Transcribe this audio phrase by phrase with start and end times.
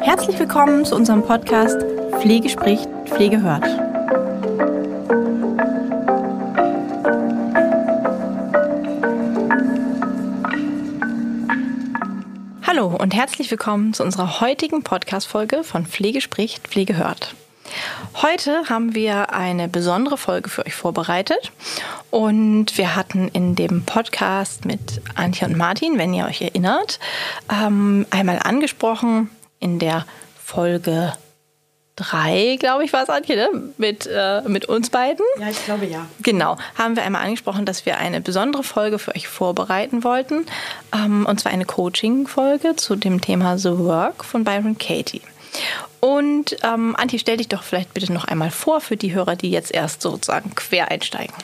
[0.00, 1.84] Herzlich willkommen zu unserem Podcast
[2.20, 3.66] Pflege spricht, Pflege hört.
[12.66, 17.34] Hallo und herzlich willkommen zu unserer heutigen Podcast-Folge von Pflege spricht, Pflege hört.
[18.22, 21.52] Heute haben wir eine besondere Folge für euch vorbereitet
[22.14, 27.00] und wir hatten in dem Podcast mit Antje und Martin, wenn ihr euch erinnert,
[27.52, 30.06] ähm, einmal angesprochen in der
[30.40, 31.14] Folge
[31.96, 33.48] drei, glaube ich, war es, Antje, ne?
[33.78, 35.24] mit, äh, mit uns beiden.
[35.40, 36.06] Ja, ich glaube ja.
[36.20, 40.46] Genau, haben wir einmal angesprochen, dass wir eine besondere Folge für euch vorbereiten wollten.
[40.94, 45.22] Ähm, und zwar eine Coaching-Folge zu dem Thema The Work von Byron Katie.
[45.98, 49.50] Und ähm, Antje, stell dich doch vielleicht bitte noch einmal vor für die Hörer, die
[49.50, 51.34] jetzt erst sozusagen quer einsteigen.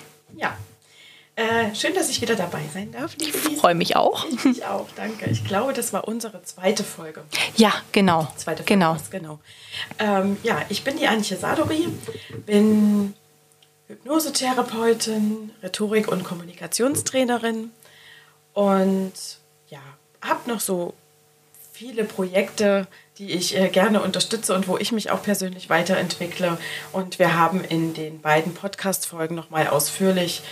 [1.40, 3.16] Äh, schön, dass ich wieder dabei sein darf.
[3.18, 4.26] Ich freue mich auch.
[4.26, 5.30] Ich mich auch, danke.
[5.30, 7.22] Ich glaube, das war unsere zweite Folge.
[7.56, 8.30] Ja, genau.
[8.36, 8.74] Zweite Folge.
[8.74, 8.97] Genau.
[9.10, 9.41] genau.
[9.98, 11.88] Ähm, ja, ich bin die Antje Sadori,
[12.44, 13.14] bin
[13.88, 17.70] Hypnosetherapeutin, Rhetorik- und Kommunikationstrainerin
[18.52, 19.12] und
[19.70, 19.80] ja,
[20.20, 20.92] habe noch so
[21.72, 26.58] viele Projekte, die ich äh, gerne unterstütze und wo ich mich auch persönlich weiterentwickle.
[26.92, 30.42] Und wir haben in den beiden Podcast-Folgen nochmal ausführlich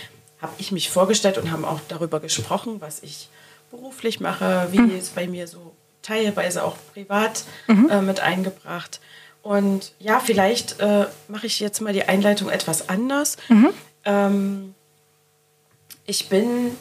[0.41, 3.29] habe ich mich vorgestellt und haben auch darüber gesprochen, was ich
[3.71, 4.95] beruflich mache, wie mhm.
[4.95, 7.89] es bei mir so teilweise auch privat mhm.
[7.89, 8.99] äh, mit eingebracht.
[9.41, 13.37] Und ja, vielleicht äh, mache ich jetzt mal die Einleitung etwas anders.
[13.47, 13.69] Mhm.
[14.05, 14.75] Ähm,
[16.05, 16.75] ich bin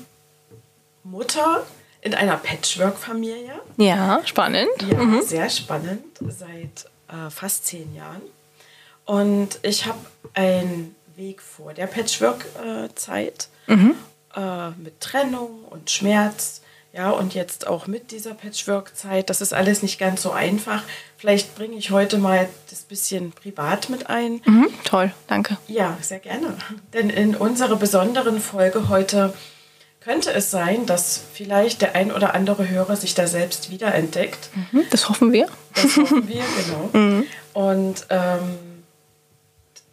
[1.05, 1.67] Mutter
[2.01, 3.61] in einer Patchwork-Familie.
[3.77, 4.71] Ja, spannend.
[4.91, 5.23] Ja, mhm.
[5.23, 8.23] sehr spannend, seit äh, fast zehn Jahren.
[9.05, 9.99] Und ich habe
[10.35, 13.95] ein Weg vor der Patchwork-Zeit mhm.
[14.35, 16.63] äh, mit Trennung und Schmerz.
[16.95, 19.29] Ja, und jetzt auch mit dieser Patchwork-Zeit.
[19.29, 20.83] Das ist alles nicht ganz so einfach.
[21.19, 24.41] Vielleicht bringe ich heute mal das bisschen privat mit ein.
[24.47, 25.59] Mhm, toll, danke.
[25.67, 26.57] Ja, sehr gerne.
[26.95, 29.35] Denn in unserer besonderen Folge heute
[30.01, 34.49] könnte es sein, dass vielleicht der ein oder andere Hörer sich da selbst wiederentdeckt.
[34.55, 35.49] Mhm, das hoffen wir.
[35.75, 36.91] Das hoffen wir, genau.
[36.93, 37.27] Mhm.
[37.53, 38.59] Und ähm,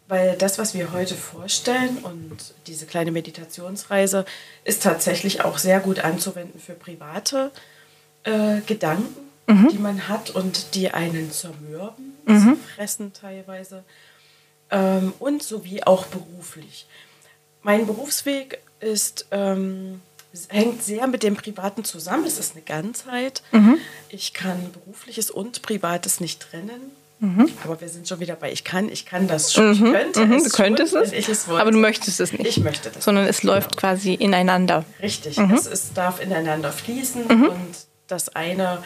[0.08, 4.24] weil das, was wir heute vorstellen und diese kleine Meditationsreise,
[4.64, 7.50] ist tatsächlich auch sehr gut anzuwenden für private
[8.24, 9.68] äh, Gedanken, mhm.
[9.68, 12.58] die man hat und die einen zermürben, mhm.
[12.74, 13.84] fressen teilweise
[14.70, 16.86] ähm, und sowie auch beruflich.
[17.62, 20.00] Mein Berufsweg ist, ähm,
[20.48, 22.26] hängt sehr mit dem Privaten zusammen.
[22.26, 23.42] Es ist eine Ganzheit.
[23.52, 23.78] Mhm.
[24.08, 26.92] Ich kann berufliches und Privates nicht trennen.
[27.18, 27.50] Mhm.
[27.64, 29.72] Aber wir sind schon wieder bei ich kann, ich kann das schon.
[29.72, 29.92] Ich mhm.
[29.92, 30.32] könnte mhm.
[30.34, 30.44] es.
[30.44, 32.46] Du könntest schon, es, es aber du möchtest es nicht.
[32.46, 33.04] Ich möchte das.
[33.04, 33.80] Sondern es läuft genau.
[33.80, 34.84] quasi ineinander.
[35.00, 35.54] Richtig, mhm.
[35.54, 37.48] es, es, darf ineinander fließen mhm.
[37.48, 38.82] und das eine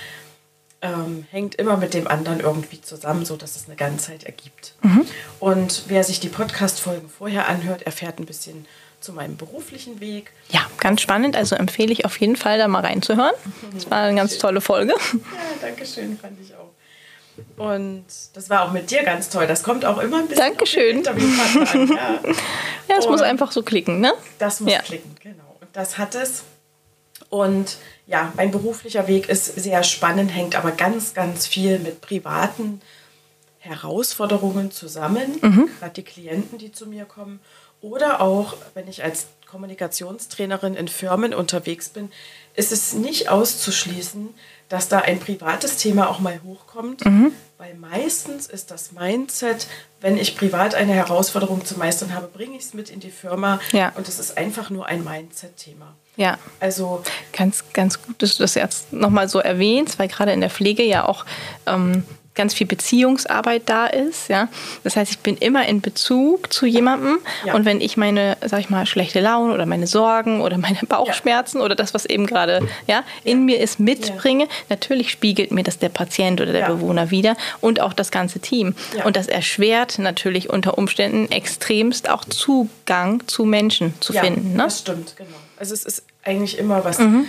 [0.83, 4.75] ähm, hängt immer mit dem anderen irgendwie zusammen, sodass es eine Ganzheit ergibt.
[4.83, 5.05] Mhm.
[5.41, 8.67] Und wer sich die Podcast-Folgen vorher anhört, erfährt ein bisschen
[9.01, 10.33] zu meinem beruflichen Weg.
[10.51, 11.37] Ja, ganz spannend.
[11.37, 13.35] Also empfehle ich auf jeden Fall, da mal reinzuhören.
[13.75, 14.93] Das war eine ganz tolle Folge.
[15.13, 15.19] Ja,
[15.61, 16.70] danke schön, fand ich auch.
[17.57, 19.47] Und das war auch mit dir ganz toll.
[19.47, 21.07] Das kommt auch immer ein bisschen Dankeschön.
[21.07, 21.19] an.
[21.19, 22.21] Ja,
[22.89, 24.13] ja es muss einfach so klicken, ne?
[24.39, 24.81] Das muss ja.
[24.81, 25.57] klicken, genau.
[25.61, 26.45] Und das hat es.
[27.29, 32.81] Und ja, mein beruflicher Weg ist sehr spannend, hängt aber ganz, ganz viel mit privaten
[33.59, 35.39] Herausforderungen zusammen.
[35.41, 35.71] Mhm.
[35.79, 37.41] Gerade die Klienten, die zu mir kommen.
[37.81, 42.11] Oder auch, wenn ich als Kommunikationstrainerin in Firmen unterwegs bin,
[42.55, 44.35] ist es nicht auszuschließen,
[44.71, 47.33] dass da ein privates Thema auch mal hochkommt, mhm.
[47.59, 49.67] weil meistens ist das Mindset,
[50.01, 53.61] wenn ich privat eine Herausforderung zu meistern habe, bringe ich es mit in die Firma
[53.73, 53.93] ja.
[53.97, 55.95] und es ist einfach nur ein Mindset-Thema.
[56.17, 60.41] Ja, also ganz, ganz gut, dass du das jetzt nochmal so erwähnst, weil gerade in
[60.41, 61.25] der Pflege ja auch
[61.67, 62.05] ähm,
[62.41, 64.31] ganz viel Beziehungsarbeit da ist.
[64.31, 64.49] Ja?
[64.83, 67.53] Das heißt, ich bin immer in Bezug zu jemandem ja.
[67.53, 71.59] und wenn ich meine, sag ich mal, schlechte Laune oder meine Sorgen oder meine Bauchschmerzen
[71.59, 71.65] ja.
[71.67, 75.91] oder das, was eben gerade ja, in mir ist, mitbringe, natürlich spiegelt mir das der
[75.91, 78.75] Patient oder der Bewohner wieder und auch das ganze Team.
[79.05, 84.53] Und das erschwert natürlich unter Umständen extremst auch Zugang zu Menschen zu finden.
[84.53, 84.63] Ne?
[84.63, 85.29] Das stimmt, genau.
[85.59, 87.27] Also es ist eigentlich immer was, mhm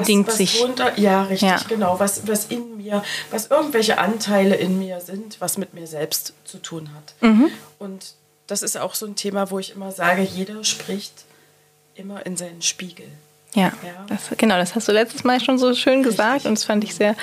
[0.00, 0.62] bedingt was, was sich.
[0.62, 1.60] Runter, ja, richtig, ja.
[1.68, 1.98] genau.
[2.00, 6.58] Was, was in mir, was irgendwelche Anteile in mir sind, was mit mir selbst zu
[6.58, 7.14] tun hat.
[7.20, 7.50] Mhm.
[7.78, 8.14] Und
[8.46, 11.24] das ist auch so ein Thema, wo ich immer sage, jeder spricht
[11.94, 13.08] immer in seinen Spiegel.
[13.54, 13.72] Ja.
[14.08, 16.48] Das, genau, das hast du letztes Mal schon so schön gesagt Richtig.
[16.48, 17.16] und das fand ich sehr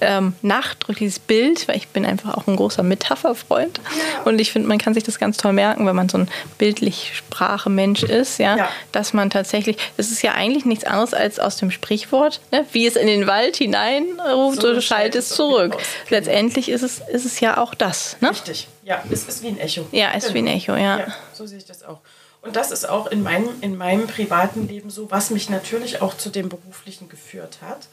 [0.00, 4.22] ähm, nachdrücklich, dieses Bild, weil ich bin einfach auch ein großer Metapherfreund ja.
[4.22, 7.12] und ich finde, man kann sich das ganz toll merken, wenn man so ein bildlich
[7.14, 11.56] Sprache-Mensch ist, ja, ja, dass man tatsächlich, das ist ja eigentlich nichts anderes als aus
[11.56, 15.76] dem Sprichwort, ne, wie es in den Wald hineinruft, so, so schallt es zurück.
[16.10, 18.16] Letztendlich ist es, ist es ja auch das.
[18.20, 18.30] Ne?
[18.30, 19.86] Richtig, ja, es ist wie ein Echo.
[19.90, 20.46] Ja, es ist genau.
[20.46, 20.98] wie ein Echo, ja.
[21.00, 21.06] ja.
[21.32, 21.98] So sehe ich das auch.
[22.42, 26.16] Und das ist auch in meinem, in meinem privaten Leben so, was mich natürlich auch
[26.16, 27.88] zu dem beruflichen geführt hat,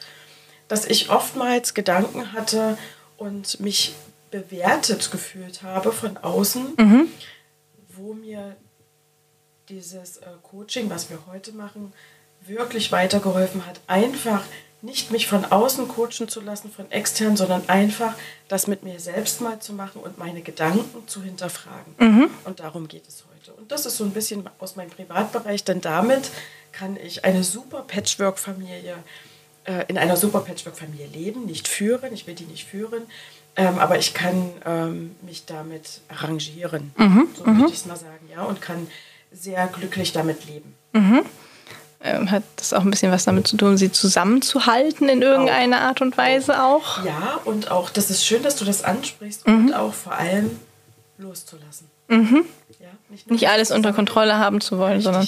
[0.68, 2.78] dass ich oftmals Gedanken hatte
[3.18, 3.96] und mich
[4.32, 7.12] bewertet gefühlt habe von außen, mhm.
[7.90, 8.56] wo mir
[9.70, 11.94] dieses äh, Coaching, was wir heute machen,
[12.42, 13.80] wirklich weitergeholfen hat.
[13.88, 14.44] Einfach
[14.82, 18.14] nicht mich von außen coachen zu lassen, von extern, sondern einfach
[18.48, 21.96] das mit mir selbst mal zu machen und meine Gedanken zu hinterfragen.
[22.00, 22.30] Mhm.
[22.46, 23.54] Und darum geht es heute.
[23.60, 26.32] Und das ist so ein bisschen aus meinem Privatbereich, denn damit
[26.72, 28.96] kann ich eine super Patchwork-Familie,
[29.66, 33.04] äh, in einer super Patchwork-Familie leben, nicht führen, ich will die nicht führen,
[33.56, 37.28] ähm, aber ich kann ähm, mich damit arrangieren, mhm.
[37.38, 37.58] so mhm.
[37.58, 38.88] möchte ich es mal sagen, ja, und kann
[39.32, 40.76] sehr glücklich damit leben.
[42.02, 46.02] Ähm, hat das auch ein bisschen was damit zu tun, sie zusammenzuhalten in irgendeiner Art
[46.02, 47.04] und Weise auch?
[47.04, 49.68] Ja, und auch, das ist schön, dass du das ansprichst mhm.
[49.68, 50.52] und auch vor allem
[51.18, 51.90] loszulassen.
[52.08, 52.46] Mhm.
[52.80, 55.04] Ja, nicht, nicht alles unter Kontrolle haben zu wollen, Richtig.
[55.04, 55.28] sondern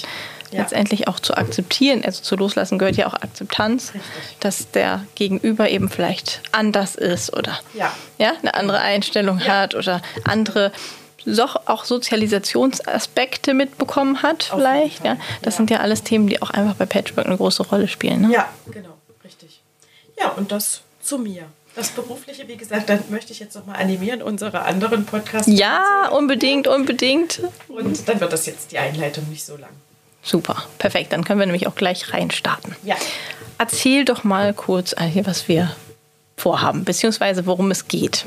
[0.51, 0.61] ja.
[0.61, 2.03] letztendlich auch zu akzeptieren.
[2.05, 4.11] Also zu loslassen gehört ja auch Akzeptanz, Richtig.
[4.39, 7.91] dass der Gegenüber eben vielleicht anders ist oder ja.
[8.17, 10.71] Ja, eine andere Einstellung hat oder andere
[11.25, 15.03] doch auch Sozialisationsaspekte mitbekommen hat, vielleicht.
[15.05, 15.17] Ja.
[15.41, 15.57] Das ja.
[15.57, 18.21] sind ja alles Themen, die auch einfach bei Patchwork eine große Rolle spielen.
[18.21, 18.33] Ne?
[18.33, 19.61] Ja, genau, richtig.
[20.19, 21.43] Ja, und das zu mir.
[21.75, 25.49] Das Berufliche, wie gesagt, dann möchte ich jetzt nochmal animieren, unsere anderen Podcasts.
[25.49, 27.41] Ja, unbedingt, unbedingt.
[27.69, 29.69] Und dann wird das jetzt die Einleitung nicht so lang.
[30.21, 31.13] Super, perfekt.
[31.13, 32.75] Dann können wir nämlich auch gleich reinstarten.
[32.83, 32.95] Ja.
[33.57, 34.93] Erzähl doch mal kurz,
[35.23, 35.73] was wir
[36.35, 38.25] vorhaben, beziehungsweise worum es geht.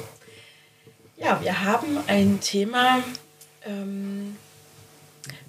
[1.16, 3.02] Ja, wir haben ein Thema
[3.64, 4.36] ähm,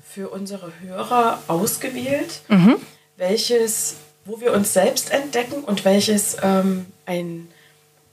[0.08, 2.78] für unsere Hörer ausgewählt, mhm.
[3.18, 3.96] welches,
[4.26, 7.48] wo wir uns selbst entdecken und welches ähm, ein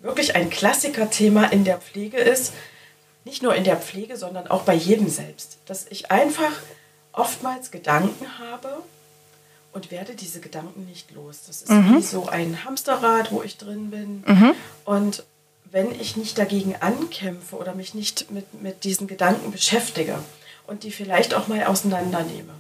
[0.01, 2.53] wirklich ein Klassiker-Thema in der Pflege ist.
[3.25, 5.59] Nicht nur in der Pflege, sondern auch bei jedem selbst.
[5.67, 6.53] Dass ich einfach
[7.13, 8.83] oftmals Gedanken habe
[9.73, 11.43] und werde diese Gedanken nicht los.
[11.47, 11.97] Das ist mhm.
[11.97, 14.25] wie so ein Hamsterrad, wo ich drin bin.
[14.27, 14.55] Mhm.
[14.85, 15.25] Und
[15.73, 20.19] wenn ich nicht dagegen ankämpfe oder mich nicht mit, mit diesen Gedanken beschäftige
[20.67, 22.53] und die vielleicht auch mal auseinandernehme.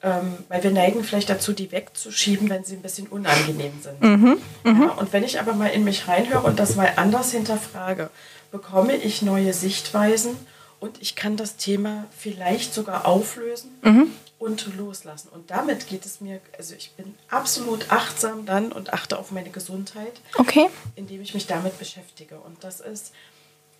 [0.00, 4.00] Ähm, weil wir neigen vielleicht dazu, die wegzuschieben, wenn sie ein bisschen unangenehm sind.
[4.00, 7.32] Mhm, mhm, ja, und wenn ich aber mal in mich reinhöre und das mal anders
[7.32, 8.08] hinterfrage,
[8.52, 10.36] bekomme ich neue Sichtweisen
[10.78, 15.28] und ich kann das Thema vielleicht sogar auflösen mhm und loslassen.
[15.28, 19.50] Und damit geht es mir, also ich bin absolut achtsam dann und achte auf meine
[19.50, 20.68] Gesundheit, okay.
[20.94, 22.38] indem ich mich damit beschäftige.
[22.38, 23.12] Und das ist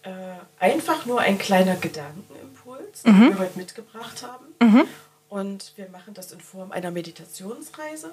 [0.02, 0.10] äh,
[0.58, 3.28] einfach nur ein kleiner Gedankenimpuls, den mhm.
[3.30, 4.46] wir heute mitgebracht haben.
[4.60, 4.88] Mhm.
[5.28, 8.12] Und wir machen das in Form einer Meditationsreise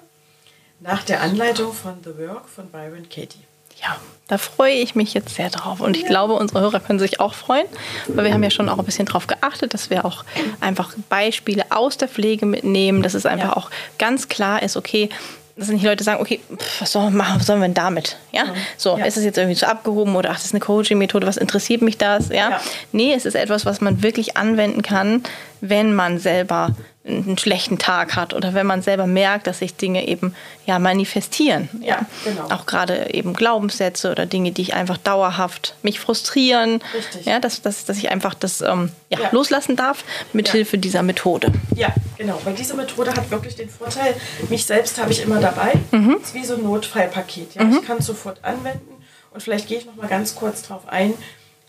[0.80, 3.44] nach der Anleitung von The Work von Byron Katie.
[3.82, 3.96] Ja,
[4.28, 5.80] da freue ich mich jetzt sehr drauf.
[5.80, 7.66] Und ich glaube, unsere Hörer können sich auch freuen,
[8.08, 10.24] weil wir haben ja schon auch ein bisschen darauf geachtet, dass wir auch
[10.60, 13.56] einfach Beispiele aus der Pflege mitnehmen, dass es einfach ja.
[13.56, 15.10] auch ganz klar ist, okay,
[15.56, 16.40] dass nicht Leute sagen, okay,
[16.80, 18.18] was sollen wir machen, was sollen wir denn damit?
[18.30, 18.44] Ja?
[18.44, 18.56] Mhm.
[18.76, 19.06] So, ja.
[19.06, 21.96] ist es jetzt irgendwie zu abgehoben oder ach, das ist eine Coaching-Methode, was interessiert mich
[21.96, 22.28] das?
[22.28, 22.50] Ja?
[22.50, 22.60] ja?
[22.92, 25.22] Nee, es ist etwas, was man wirklich anwenden kann,
[25.60, 26.74] wenn man selber
[27.06, 30.34] einen schlechten Tag hat oder wenn man selber merkt, dass sich Dinge eben
[30.66, 31.68] ja manifestieren.
[31.80, 32.06] Ja, ja.
[32.24, 32.50] Genau.
[32.50, 36.82] Auch gerade eben Glaubenssätze oder Dinge, die ich einfach dauerhaft mich frustrieren.
[36.94, 37.26] Richtig.
[37.26, 39.28] Ja, dass, dass, dass ich einfach das ähm, ja, ja.
[39.30, 41.52] loslassen darf mit Hilfe dieser Methode.
[41.76, 42.40] Ja, genau.
[42.44, 44.14] Weil diese Methode hat wirklich den Vorteil,
[44.48, 45.74] mich selbst habe ich immer dabei.
[45.92, 46.18] Mhm.
[46.20, 47.54] Es ist wie so ein Notfallpaket.
[47.54, 47.64] Ja?
[47.64, 47.78] Mhm.
[47.80, 48.96] Ich kann es sofort anwenden.
[49.32, 51.14] Und vielleicht gehe ich noch mal ganz kurz darauf ein.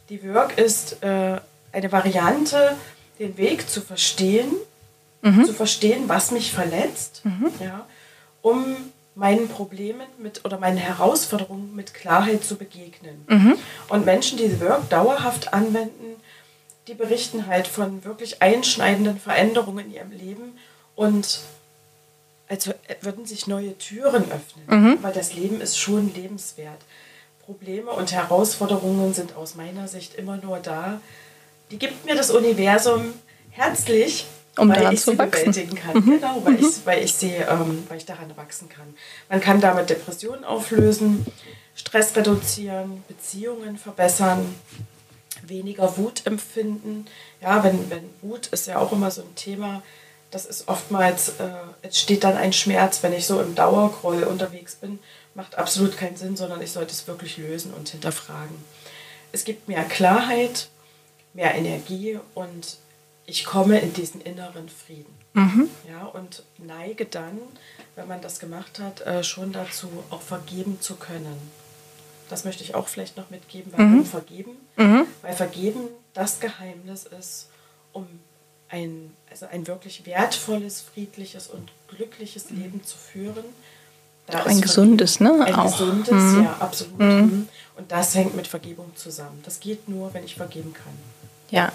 [0.10, 1.40] Die Work ist äh,
[1.74, 2.76] eine Variante,
[3.20, 4.52] den Weg zu verstehen,
[5.22, 5.46] mhm.
[5.46, 7.52] zu verstehen, was mich verletzt, mhm.
[7.60, 7.86] ja,
[8.42, 8.76] um
[9.16, 13.26] meinen Problemen mit oder meinen Herausforderungen mit Klarheit zu begegnen.
[13.28, 13.58] Mhm.
[13.90, 16.22] Und Menschen, die Work dauerhaft anwenden,
[16.88, 20.58] die berichten halt von wirklich einschneidenden Veränderungen in ihrem Leben
[20.96, 21.42] und
[22.48, 22.70] als
[23.02, 24.98] würden sich neue Türen öffnen, mhm.
[25.02, 26.80] weil das Leben ist schon lebenswert.
[27.46, 31.02] Probleme und Herausforderungen sind aus meiner Sicht immer nur da.
[31.72, 33.14] Die gibt mir das Universum
[33.52, 34.26] herzlich,
[34.58, 35.52] um weil daran ich zu sie wachsen.
[35.52, 35.96] bewältigen kann.
[35.96, 36.12] Mhm.
[36.12, 36.60] Genau, weil, mhm.
[36.60, 38.94] ich, weil, ich sie, ähm, weil ich daran wachsen kann.
[39.30, 41.26] Man kann damit Depressionen auflösen,
[41.76, 44.56] Stress reduzieren, Beziehungen verbessern,
[45.44, 47.06] weniger Wut empfinden.
[47.42, 49.84] Ja, wenn, wenn Wut ist ja auch immer so ein Thema,
[50.32, 51.50] das ist oftmals, äh,
[51.82, 55.00] es steht dann ein Schmerz, wenn ich so im Dauergroll unterwegs bin,
[55.36, 58.58] macht absolut keinen Sinn, sondern ich sollte es wirklich lösen und hinterfragen.
[59.32, 60.70] Es gibt mehr Klarheit,
[61.38, 62.78] mehr Energie und
[63.28, 65.14] ich komme in diesen inneren Frieden.
[65.34, 65.70] Mhm.
[65.88, 67.38] Ja, und neige dann,
[67.96, 71.38] wenn man das gemacht hat, äh, schon dazu, auch vergeben zu können.
[72.28, 73.72] Das möchte ich auch vielleicht noch mitgeben.
[73.76, 74.06] Warum mhm.
[74.06, 74.52] vergeben?
[74.78, 75.06] Mhm.
[75.22, 75.82] Weil vergeben
[76.14, 77.50] das Geheimnis ist,
[77.94, 78.08] um
[78.70, 82.62] ein, also ein wirklich wertvolles, friedliches und glückliches mhm.
[82.62, 83.46] Leben zu führen.
[84.26, 85.46] Da ein gesundes, ne?
[85.46, 85.72] Ein auch.
[85.72, 86.44] gesundes, mhm.
[86.44, 87.00] ja, absolut.
[87.00, 87.48] Mhm.
[87.78, 89.40] Und das hängt mit Vergebung zusammen.
[89.44, 90.94] Das geht nur, wenn ich vergeben kann.
[91.50, 91.72] Ja.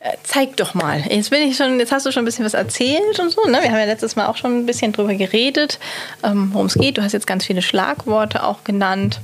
[0.00, 1.02] Äh, zeig doch mal.
[1.08, 3.44] Jetzt bin ich schon, jetzt hast du schon ein bisschen was erzählt und so.
[3.46, 3.62] Ne?
[3.62, 5.78] Wir haben ja letztes Mal auch schon ein bisschen drüber geredet,
[6.22, 6.98] ähm, worum es geht.
[6.98, 9.20] Du hast jetzt ganz viele Schlagworte auch genannt.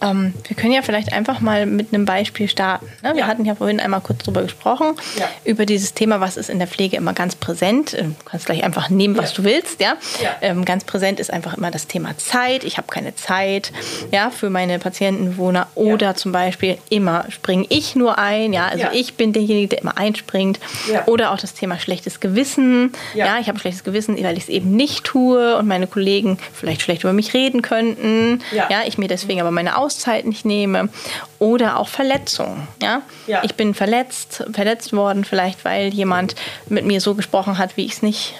[0.00, 2.86] Ähm, wir können ja vielleicht einfach mal mit einem Beispiel starten.
[3.02, 3.14] Ne?
[3.14, 3.26] Wir ja.
[3.26, 5.28] hatten ja vorhin einmal kurz drüber gesprochen, ja.
[5.44, 7.92] über dieses Thema, was ist in der Pflege immer ganz präsent.
[7.92, 9.36] Du kannst gleich einfach nehmen, was ja.
[9.36, 9.80] du willst.
[9.80, 9.96] Ja?
[10.40, 12.64] Ähm, ganz präsent ist einfach immer das Thema Zeit.
[12.64, 13.72] Ich habe keine Zeit
[14.12, 15.66] ja, für meine Patientenwohner.
[15.74, 18.52] Oder zum Beispiel immer springe ich nur ein.
[18.52, 18.68] Ja?
[18.68, 20.60] Also ich bin derjenige, der immer einspringt.
[21.06, 22.92] Oder auch das Thema schlechtes Gewissen.
[23.14, 26.38] Ja, ich habe ein schlechtes Gewissen, weil ich es eben nicht tue und meine Kollegen
[26.52, 28.42] vielleicht schlecht über mich reden könnten.
[28.52, 30.90] Ja, ich mir deswegen aber meine Aus Auszeit nicht nehme
[31.38, 32.68] oder auch Verletzungen.
[32.82, 33.00] Ja?
[33.26, 33.42] ja?
[33.42, 36.34] Ich bin verletzt, verletzt worden, vielleicht weil jemand
[36.68, 38.34] mit mir so gesprochen hat, wie ich es nicht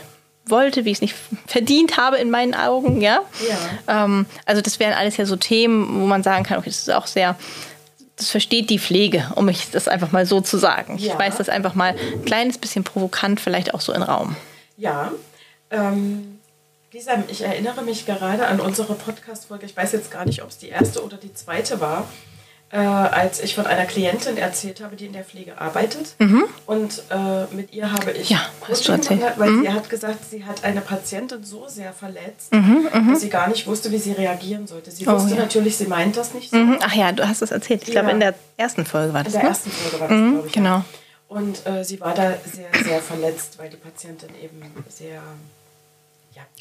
[0.45, 1.15] wollte, wie ich es nicht
[1.47, 3.01] verdient habe in meinen Augen.
[3.01, 3.21] Ja?
[3.49, 4.05] ja.
[4.05, 6.93] Ähm, also das wären alles ja so Themen, wo man sagen kann, okay, das ist
[6.93, 7.37] auch sehr
[8.17, 10.97] das versteht die Pflege, um mich das einfach mal so zu sagen.
[10.99, 11.17] Ich ja.
[11.17, 14.35] weiß das einfach mal ein kleines bisschen provokant, vielleicht auch so in Raum.
[14.77, 15.13] Ja,
[15.71, 16.38] ähm,
[16.91, 19.67] Lisa, ich erinnere mich gerade an unsere Podcast-Folge.
[19.67, 22.09] Ich weiß jetzt gar nicht, ob es die erste oder die zweite war,
[22.71, 26.15] äh, als ich von einer Klientin erzählt habe, die in der Pflege arbeitet.
[26.19, 26.45] Mhm.
[26.65, 29.21] Und äh, mit ihr habe ich ja, hast du erzählt.
[29.37, 29.63] weil mhm.
[29.65, 33.13] sie hat gesagt, sie hat eine Patientin so sehr verletzt, mhm, mhm.
[33.13, 34.91] dass sie gar nicht wusste, wie sie reagieren sollte.
[34.91, 35.43] Sie oh, wusste ja.
[35.43, 36.57] natürlich, sie meint das nicht so.
[36.57, 36.79] Mhm.
[36.81, 37.83] Ach ja, du hast das erzählt.
[37.83, 38.01] Ich ja.
[38.01, 39.35] glaube, in der ersten Folge war das.
[39.35, 39.49] In der ne?
[39.51, 40.53] ersten Folge war das, mhm, glaube ich.
[40.55, 40.85] Genau.
[41.29, 45.21] Und äh, sie war da sehr, sehr verletzt, weil die Patientin eben sehr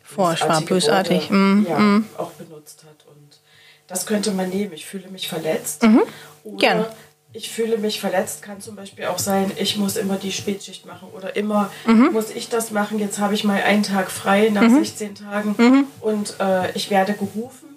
[0.03, 1.29] Forsch war bösartig.
[1.29, 2.05] mm, ja, mm.
[2.17, 3.05] auch benutzt hat.
[3.07, 3.39] Und
[3.87, 4.73] das könnte man nehmen.
[4.73, 5.83] Ich fühle mich verletzt.
[5.83, 6.03] Mhm.
[6.43, 6.87] Oder Gerne.
[7.33, 11.09] ich fühle mich verletzt kann zum Beispiel auch sein, ich muss immer die Spätschicht machen
[11.15, 12.11] oder immer mhm.
[12.13, 12.99] muss ich das machen.
[12.99, 14.75] Jetzt habe ich mal einen Tag frei nach mhm.
[14.75, 15.87] 16 Tagen mhm.
[16.01, 17.67] und äh, ich werde gerufen.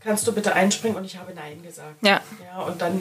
[0.00, 0.96] Kannst du bitte einspringen?
[0.96, 1.96] Und ich habe Nein gesagt.
[2.02, 2.20] Ja.
[2.44, 3.00] ja und dann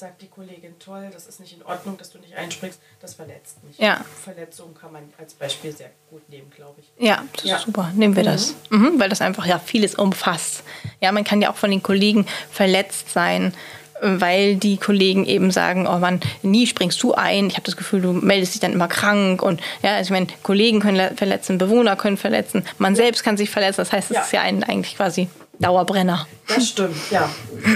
[0.00, 3.62] sagt die Kollegin, toll, das ist nicht in Ordnung, dass du nicht einspringst, das verletzt
[3.62, 3.78] mich.
[3.78, 4.04] Ja.
[4.24, 6.90] Verletzungen kann man als Beispiel sehr gut nehmen, glaube ich.
[6.98, 7.56] Ja, das ja.
[7.56, 7.92] ist super.
[7.94, 8.26] Nehmen wir mhm.
[8.26, 8.54] das.
[8.70, 10.64] Mhm, weil das einfach ja vieles umfasst.
[11.00, 13.54] Ja, man kann ja auch von den Kollegen verletzt sein
[14.02, 17.48] weil die Kollegen eben sagen, oh Mann, nie springst du ein.
[17.48, 19.42] Ich habe das Gefühl, du meldest dich dann immer krank.
[19.42, 23.02] Und ja, also ich meine, Kollegen können verletzen, Bewohner können verletzen, man ja.
[23.02, 23.82] selbst kann sich verletzen.
[23.82, 25.28] Das heißt, es ist ja ein, eigentlich quasi
[25.60, 26.26] Dauerbrenner.
[26.48, 27.30] Das stimmt, ja.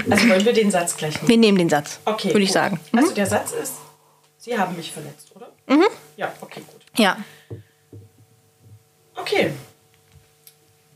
[0.09, 1.27] Also wollen wir den Satz gleich nehmen?
[1.27, 2.79] Wir nehmen den Satz, okay, würde ich sagen.
[2.91, 2.99] Mhm.
[2.99, 3.73] Also der Satz ist,
[4.37, 5.51] Sie haben mich verletzt, oder?
[5.67, 5.85] Mhm.
[6.17, 6.81] Ja, okay, gut.
[6.97, 7.17] Ja.
[9.15, 9.51] Okay.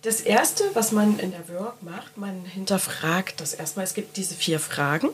[0.01, 3.85] Das Erste, was man in der Work macht, man hinterfragt das erstmal.
[3.85, 5.09] Es gibt diese vier Fragen.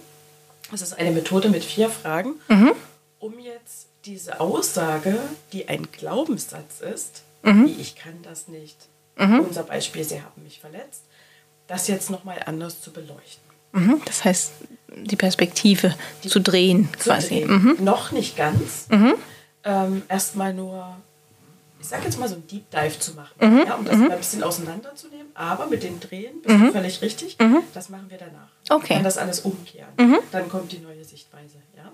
[0.72, 2.74] Das ist eine Methode mit vier Fragen, mhm.
[3.20, 5.18] um jetzt diese Aussage,
[5.54, 7.68] die ein Glaubenssatz ist, mhm.
[7.68, 8.78] wie ich kann das nicht,
[9.18, 9.42] mhm.
[9.42, 11.04] unser Beispiel, Sie haben mich verletzt,
[11.68, 13.44] das jetzt nochmal anders zu beleuchten.
[13.72, 14.02] Mhm.
[14.06, 14.54] Das heißt,
[14.96, 15.94] die Perspektive
[16.24, 17.42] die zu drehen zu quasi.
[17.42, 17.76] Drehen.
[17.78, 17.84] Mhm.
[17.84, 18.88] Noch nicht ganz.
[18.90, 19.16] Mhm.
[19.64, 20.96] Ähm, Erstmal nur,
[21.80, 23.66] ich sag jetzt mal so ein Deep Dive zu machen, mhm.
[23.68, 24.12] ja, um das mhm.
[24.12, 25.28] ein bisschen auseinanderzunehmen.
[25.34, 27.38] Aber mit dem Drehen bist du völlig richtig.
[27.74, 28.50] Das machen wir danach.
[28.70, 28.94] Okay.
[28.94, 29.90] Können das alles umkehren.
[30.32, 31.58] Dann kommt die neue Sichtweise.
[31.76, 31.92] Ja?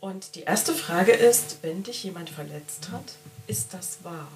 [0.00, 3.14] Und die erste Frage ist, wenn dich jemand verletzt hat,
[3.46, 4.28] ist das wahr?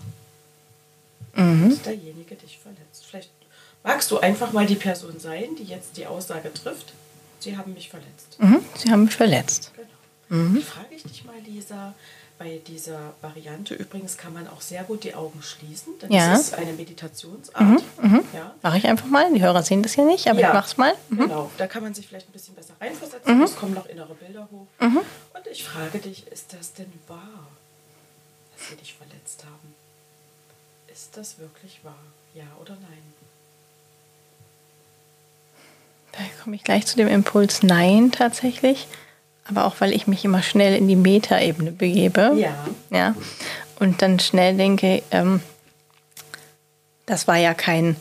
[1.35, 1.71] Mhm.
[1.71, 3.07] Ist derjenige dich verletzt?
[3.09, 3.30] Vielleicht
[3.82, 6.92] Magst du einfach mal die Person sein, die jetzt die Aussage trifft?
[7.38, 8.37] Sie haben mich verletzt.
[8.38, 9.72] Mhm, Sie haben mich verletzt.
[9.75, 10.42] Genau.
[10.42, 10.62] Mhm.
[10.62, 11.94] Frage ich dich mal, Lisa,
[12.38, 16.30] bei dieser Variante übrigens kann man auch sehr gut die Augen schließen, denn ja.
[16.30, 17.60] das ist eine Meditationsart.
[17.60, 18.25] Mhm, mhm.
[18.34, 18.54] Ja.
[18.62, 19.32] Mache ich einfach mal.
[19.32, 20.49] Die Hörer sehen das ja nicht, aber ja.
[20.49, 20.94] ich mache es mal.
[21.08, 21.18] Mhm.
[21.18, 23.37] Genau, da kann man sich vielleicht ein bisschen besser reinversetzen.
[23.37, 23.42] Mhm.
[23.42, 24.66] Es kommen noch innere Bilder hoch.
[24.78, 27.46] Und ich frage dich, ist das denn wahr,
[28.56, 29.75] dass sie dich verletzt haben?
[30.92, 31.94] Ist das wirklich wahr?
[32.34, 33.02] Ja oder nein?
[36.12, 38.88] Da komme ich gleich zu dem Impuls Nein tatsächlich.
[39.44, 42.32] Aber auch, weil ich mich immer schnell in die Metaebene begebe.
[42.36, 42.66] Ja.
[42.90, 43.14] ja.
[43.78, 45.40] Und dann schnell denke, ähm,
[47.06, 47.96] das war ja kein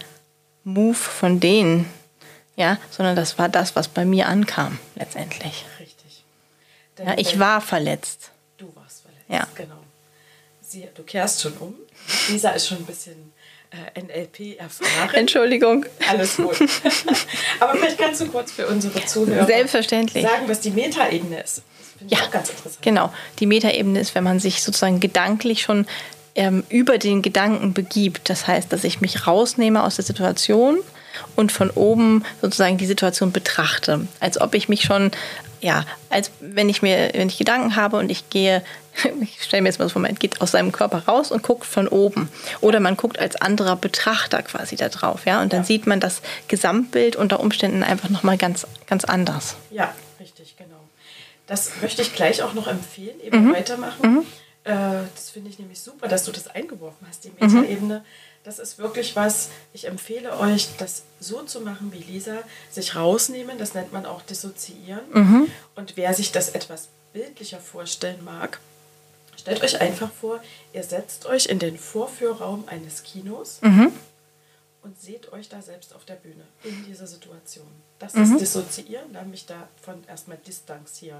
[0.63, 1.87] Move von denen,
[2.55, 5.65] ja, sondern das war das, was bei mir ankam, letztendlich.
[5.79, 6.23] Richtig.
[6.97, 8.31] Denn ja, ich war verletzt.
[8.57, 9.47] Du warst verletzt, ja.
[9.55, 9.79] genau.
[10.61, 11.73] sie, du kehrst schon um.
[12.27, 13.33] Lisa ist schon ein bisschen
[13.95, 15.13] NLP erfahren.
[15.13, 15.85] Entschuldigung.
[16.09, 16.57] Alles gut.
[17.59, 20.23] Aber vielleicht kannst du kurz für unsere Zuhörer Selbstverständlich.
[20.23, 21.61] sagen, was die Metaebene ist.
[21.99, 22.81] Das Ja, ganz interessant.
[22.81, 23.13] Genau.
[23.39, 25.85] Die Metaebene ist, wenn man sich sozusagen gedanklich schon
[26.35, 28.29] ähm, über den Gedanken begibt.
[28.29, 30.79] Das heißt, dass ich mich rausnehme aus der Situation
[31.35, 34.07] und von oben sozusagen die Situation betrachte.
[34.19, 35.11] Als ob ich mich schon,
[35.61, 38.63] ja, als wenn ich mir, wenn ich Gedanken habe und ich gehe,
[39.21, 41.65] ich stelle mir jetzt mal so vor, man geht aus seinem Körper raus und guckt
[41.65, 42.29] von oben.
[42.61, 45.41] Oder man guckt als anderer Betrachter quasi da drauf, ja.
[45.41, 45.65] Und dann Ja.
[45.65, 49.55] sieht man das Gesamtbild unter Umständen einfach nochmal ganz, ganz anders.
[49.71, 50.79] Ja, richtig, genau.
[51.47, 54.25] Das möchte ich gleich auch noch empfehlen, eben weitermachen.
[54.65, 54.73] Äh,
[55.15, 58.03] das finde ich nämlich super, dass du das eingeworfen hast, die Metaebene.
[58.49, 62.39] Das ist wirklich was, ich empfehle euch, das so zu machen wie Lisa,
[62.71, 65.01] sich rausnehmen, das nennt man auch dissoziieren.
[65.75, 68.59] Und wer sich das etwas bildlicher vorstellen mag,
[69.37, 70.41] stellt euch einfach vor,
[70.73, 73.59] ihr setzt euch in den Vorführraum eines Kinos
[74.81, 77.67] und seht euch da selbst auf der Bühne in dieser Situation.
[77.99, 81.19] Das ist Dissoziieren, dann mich davon erstmal distanzieren.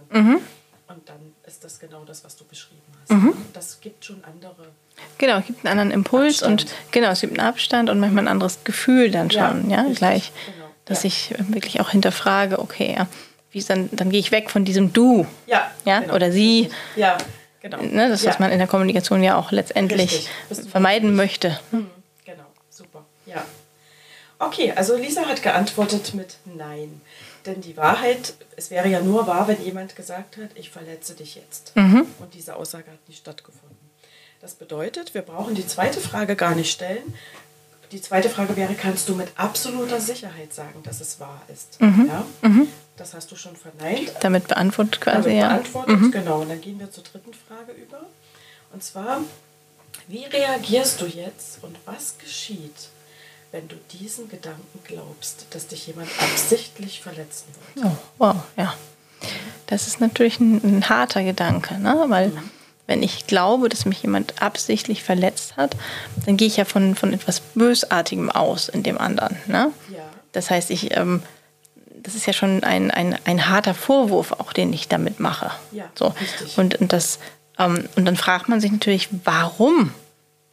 [0.90, 3.12] Und dann ist das genau das, was du beschrieben hast.
[3.54, 4.70] Das gibt schon andere.
[5.20, 6.64] Genau, es gibt einen anderen Impuls Abstand.
[6.64, 9.82] und genau, es gibt einen Abstand und manchmal ein anderes Gefühl dann Ja, schon, ja,
[9.82, 10.32] richtig, gleich.
[10.48, 11.08] genau, Dass ja.
[11.08, 13.08] ich wirklich auch hinterfrage, okay, ja,
[13.52, 16.16] wie ist dann, dann gehe ich weg von diesem Du, Ja, ja, genau.
[16.16, 17.18] oder sie, Ja,
[17.62, 17.82] genau.
[17.82, 18.32] ne, das, ja.
[18.32, 20.28] was man in der Kommunikation ja auch letztendlich
[20.72, 21.60] vermeiden möchte.
[21.72, 21.88] Mhm,
[22.26, 23.06] Genau, super.
[23.28, 23.46] Ja.
[24.40, 27.02] Okay, also Lisa hat geantwortet mit Nein.
[27.46, 31.36] Denn die Wahrheit, es wäre ja nur wahr, wenn jemand gesagt hat, ich verletze dich
[31.36, 31.72] jetzt.
[32.20, 33.78] Und diese Aussage hat nicht stattgefunden.
[34.42, 37.14] Das bedeutet, wir brauchen die zweite Frage gar nicht stellen.
[37.92, 41.78] Die zweite Frage wäre, kannst du mit absoluter Sicherheit sagen, dass es wahr ist?
[41.82, 42.26] Ja?
[42.98, 44.12] Das hast du schon verneint.
[44.22, 45.48] Damit beantwortet quasi, Damit ja.
[45.48, 46.42] beantwortet, genau.
[46.42, 48.02] Und dann gehen wir zur dritten Frage über.
[48.74, 49.22] Und zwar,
[50.08, 52.90] wie reagierst du jetzt und was geschieht,
[53.52, 57.86] wenn du diesen Gedanken glaubst, dass dich jemand absichtlich verletzen wird?
[57.86, 58.74] Oh, wow, ja.
[59.68, 62.06] Das ist natürlich ein, ein harter Gedanke, ne?
[62.08, 62.32] weil
[62.88, 65.76] wenn ich glaube, dass mich jemand absichtlich verletzt hat,
[66.26, 69.38] dann gehe ich ja von, von etwas Bösartigem aus in dem anderen.
[69.46, 69.72] Ne?
[69.92, 70.00] Ja.
[70.32, 71.22] Das heißt, ich, ähm,
[71.86, 75.52] das ist ja schon ein, ein, ein harter Vorwurf, auch den ich damit mache.
[75.72, 76.08] Ja, so.
[76.08, 76.58] richtig.
[76.58, 77.20] Und, und, das,
[77.60, 79.94] ähm, und dann fragt man sich natürlich, warum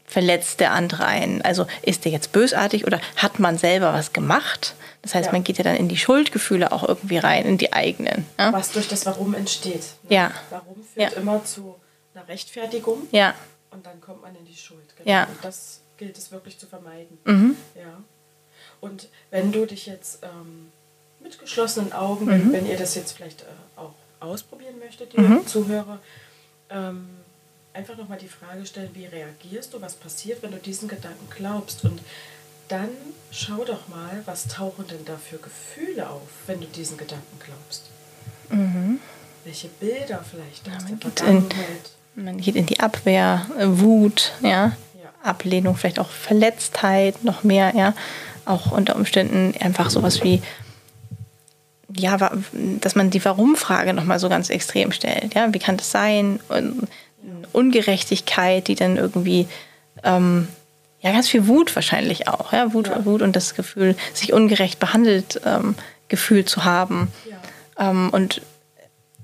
[0.07, 1.43] verletzt der andere einen?
[1.43, 4.75] Also ist der jetzt bösartig oder hat man selber was gemacht?
[5.03, 5.33] Das heißt, Ja.
[5.33, 8.27] man geht ja dann in die Schuldgefühle auch irgendwie rein, in die eigenen.
[8.39, 9.83] Ja, Was durch das Warum entsteht.
[10.09, 10.15] ne?
[10.17, 10.31] Ja.
[10.51, 11.19] Warum führt Ja.
[11.19, 11.77] immer zu
[12.15, 13.35] einer Rechtfertigung ja.
[13.71, 14.81] und dann kommt man in die Schuld.
[14.97, 15.11] Genau.
[15.11, 15.27] Ja.
[15.27, 15.33] Mhm.
[15.33, 17.19] Und das gilt es wirklich zu vermeiden.
[17.75, 17.83] Ja.
[18.81, 20.71] Und wenn du dich jetzt ähm,
[21.21, 22.31] mit geschlossenen Augen, Mhm.
[22.31, 25.99] wenn, wenn ihr das jetzt vielleicht äh, auch ausprobieren möchtet, die Zuhörer,
[26.71, 27.09] ähm,
[27.77, 31.85] einfach nochmal die Frage stellen, wie reagierst du, was passiert, wenn du diesen Gedanken glaubst
[31.85, 32.01] und
[32.69, 32.89] dann
[33.31, 37.85] schau doch mal, was tauchen denn da für Gefühle auf, wenn du diesen Gedanken glaubst.
[39.45, 40.79] Welche Bilder vielleicht der Mhm.
[40.81, 41.91] man geht in- Vergangenheit.
[42.17, 44.73] Man geht in die Abwehr, äh, Wut, ja, Ja.
[45.23, 47.95] Ablehnung, vielleicht auch Verletztheit, noch mehr, ja.
[48.47, 50.41] Auch unter Umständen einfach sowas wie,
[51.95, 52.17] ja,
[52.81, 55.35] dass man die Warum-Frage nochmal so ganz extrem stellt.
[55.35, 56.41] Ja, wie kann das sein?
[56.49, 56.89] Und
[57.53, 59.49] Ungerechtigkeit, die dann irgendwie,
[60.05, 60.49] ähm,
[61.01, 62.53] ja, ganz viel Wut wahrscheinlich auch.
[62.53, 63.05] Ja, Wut, Ja.
[63.05, 65.75] Wut und das Gefühl, sich ungerecht behandelt ähm,
[66.09, 67.13] gefühlt zu haben.
[67.29, 67.91] Ja.
[67.91, 68.43] Ähm, und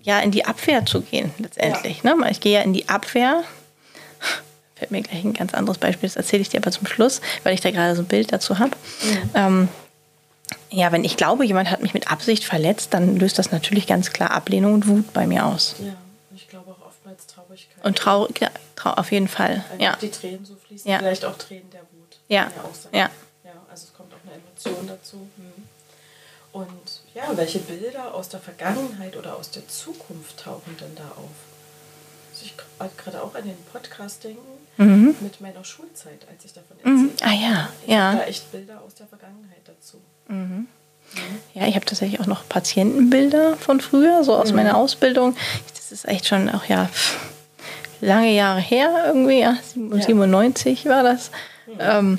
[0.02, 2.02] ja, in die Abwehr zu gehen letztendlich.
[2.02, 2.16] Ne?
[2.30, 3.44] Ich gehe ja in die Abwehr.
[4.74, 7.54] Fällt mir gleich ein ganz anderes Beispiel, das erzähle ich dir aber zum Schluss, weil
[7.54, 8.72] ich da gerade so ein Bild dazu habe.
[9.34, 9.68] Ähm,
[10.70, 14.12] ja, wenn ich glaube, jemand hat mich mit Absicht verletzt, dann löst das natürlich ganz
[14.12, 15.76] klar Ablehnung und Wut bei mir aus.
[15.78, 15.94] Ja,
[17.22, 17.84] oftmals Traurigkeit.
[17.84, 19.64] Und traurig, ja, trau auf jeden Fall.
[19.70, 19.96] Einfach Ja.
[19.96, 20.98] die Tränen so fließen, Ja.
[20.98, 22.18] vielleicht auch Tränen der Wut.
[22.28, 22.50] Ja.
[22.92, 23.10] Ja.
[23.44, 23.52] ja.
[23.70, 25.16] Also es kommt auch eine Emotion dazu.
[25.36, 25.52] Hm.
[26.52, 31.30] Und ja, welche Bilder aus der Vergangenheit oder aus der Zukunft tauchen denn da auf?
[32.32, 36.76] Also ich gerade- gerade auch an den Podcast denken mit meiner Schulzeit, als ich davon
[36.82, 37.10] Mhm.
[37.10, 38.22] erzählt Ah ja, Ich habe da ja.
[38.24, 39.98] echt Bilder aus der Vergangenheit dazu.
[41.54, 45.36] Ja, ich habe tatsächlich auch noch Patientenbilder von früher, so aus meiner Ausbildung.
[45.92, 46.88] Das ist echt schon auch ja
[48.00, 51.30] lange Jahre her irgendwie, ja, 97 war das.
[51.78, 52.18] Ähm,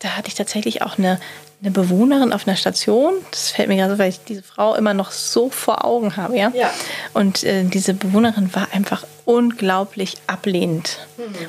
[0.00, 1.18] da hatte ich tatsächlich auch eine,
[1.62, 3.14] eine Bewohnerin auf einer Station.
[3.30, 6.36] Das fällt mir gerade so, weil ich diese Frau immer noch so vor Augen habe,
[6.36, 6.52] ja.
[6.54, 6.70] Ja.
[7.14, 10.98] Und äh, diese Bewohnerin war einfach unglaublich ablehnend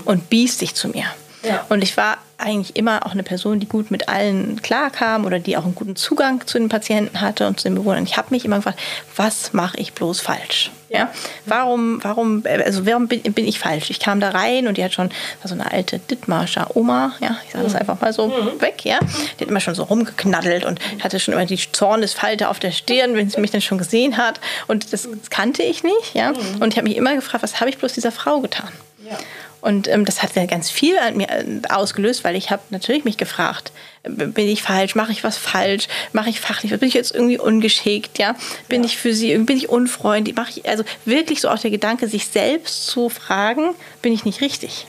[0.06, 1.04] und biestig zu mir.
[1.44, 1.66] Ja.
[1.68, 5.58] Und ich war eigentlich immer auch eine Person, die gut mit allen klarkam oder die
[5.58, 8.06] auch einen guten Zugang zu den Patienten hatte und zu den Bewohnern.
[8.06, 8.80] Ich habe mich immer gefragt,
[9.18, 10.72] was mache ich bloß falsch?
[10.90, 11.12] Ja.
[11.46, 13.90] Warum, warum, also warum bin, bin ich falsch?
[13.90, 15.10] Ich kam da rein und die hat schon,
[15.42, 19.00] war so eine alte Dithmarscher Oma, ja, ich sage das einfach mal so weg, ja.
[19.38, 23.16] Die hat immer schon so rumgeknaddelt und hatte schon immer die Zornesfalte auf der Stirn,
[23.16, 24.40] wenn sie mich dann schon gesehen hat.
[24.68, 26.34] Und das, das kannte ich nicht, ja.
[26.60, 28.70] Und ich habe mich immer gefragt, was habe ich bloß dieser Frau getan?
[29.10, 29.18] Ja.
[29.62, 33.06] Und ähm, das hat ja ganz viel an mir äh, ausgelöst, weil ich habe natürlich
[33.06, 33.72] mich gefragt,
[34.04, 37.40] äh, bin ich falsch, mache ich was falsch, mache ich fachlich, bin ich jetzt irgendwie
[37.40, 38.36] ungeschickt, ja,
[38.68, 42.08] bin ich für sie, bin ich unfreundlich, mache ich also wirklich so auch der Gedanke,
[42.08, 44.88] sich selbst zu fragen, bin ich nicht richtig?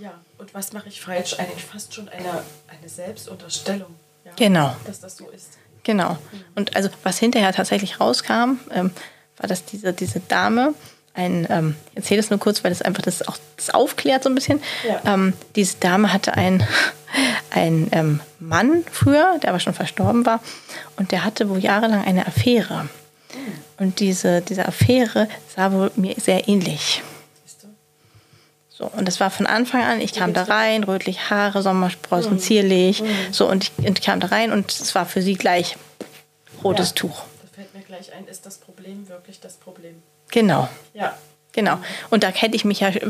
[0.00, 1.34] Ja, und was mache ich falsch?
[1.38, 3.94] Eigentlich fast schon eine, eine Selbstunterstellung.
[4.24, 4.76] Ja, Genau.
[4.84, 5.58] Dass das so ist.
[5.84, 6.18] Genau.
[6.54, 8.90] Und also was hinterher tatsächlich rauskam, ähm,
[9.38, 10.74] war, dass diese, diese Dame
[11.18, 14.30] ein, ähm, ich erzähle das nur kurz, weil das einfach das auch das aufklärt so
[14.30, 14.62] ein bisschen.
[14.86, 15.14] Ja.
[15.14, 16.64] Ähm, diese Dame hatte einen,
[17.50, 20.40] einen ähm, Mann früher, der aber schon verstorben war,
[20.96, 22.88] und der hatte wohl jahrelang eine Affäre.
[23.78, 27.02] Und diese, diese Affäre sah wohl mir sehr ähnlich.
[27.44, 27.68] Siehst du?
[28.70, 33.02] So, und das war von Anfang an, ich kam da rein, rötliche Haare, Sommersprossen, zierlich.
[33.32, 35.76] So, und ich, und kam da rein und es war für sie gleich
[36.64, 36.94] rotes Ja.
[36.94, 37.22] Tuch.
[37.42, 40.02] Da fällt mir gleich ein, ist das Problem wirklich das Problem?
[40.30, 40.68] Genau.
[40.94, 41.14] Ja.
[41.52, 41.78] Genau.
[42.10, 43.00] Und da hätte ich mich ja äh,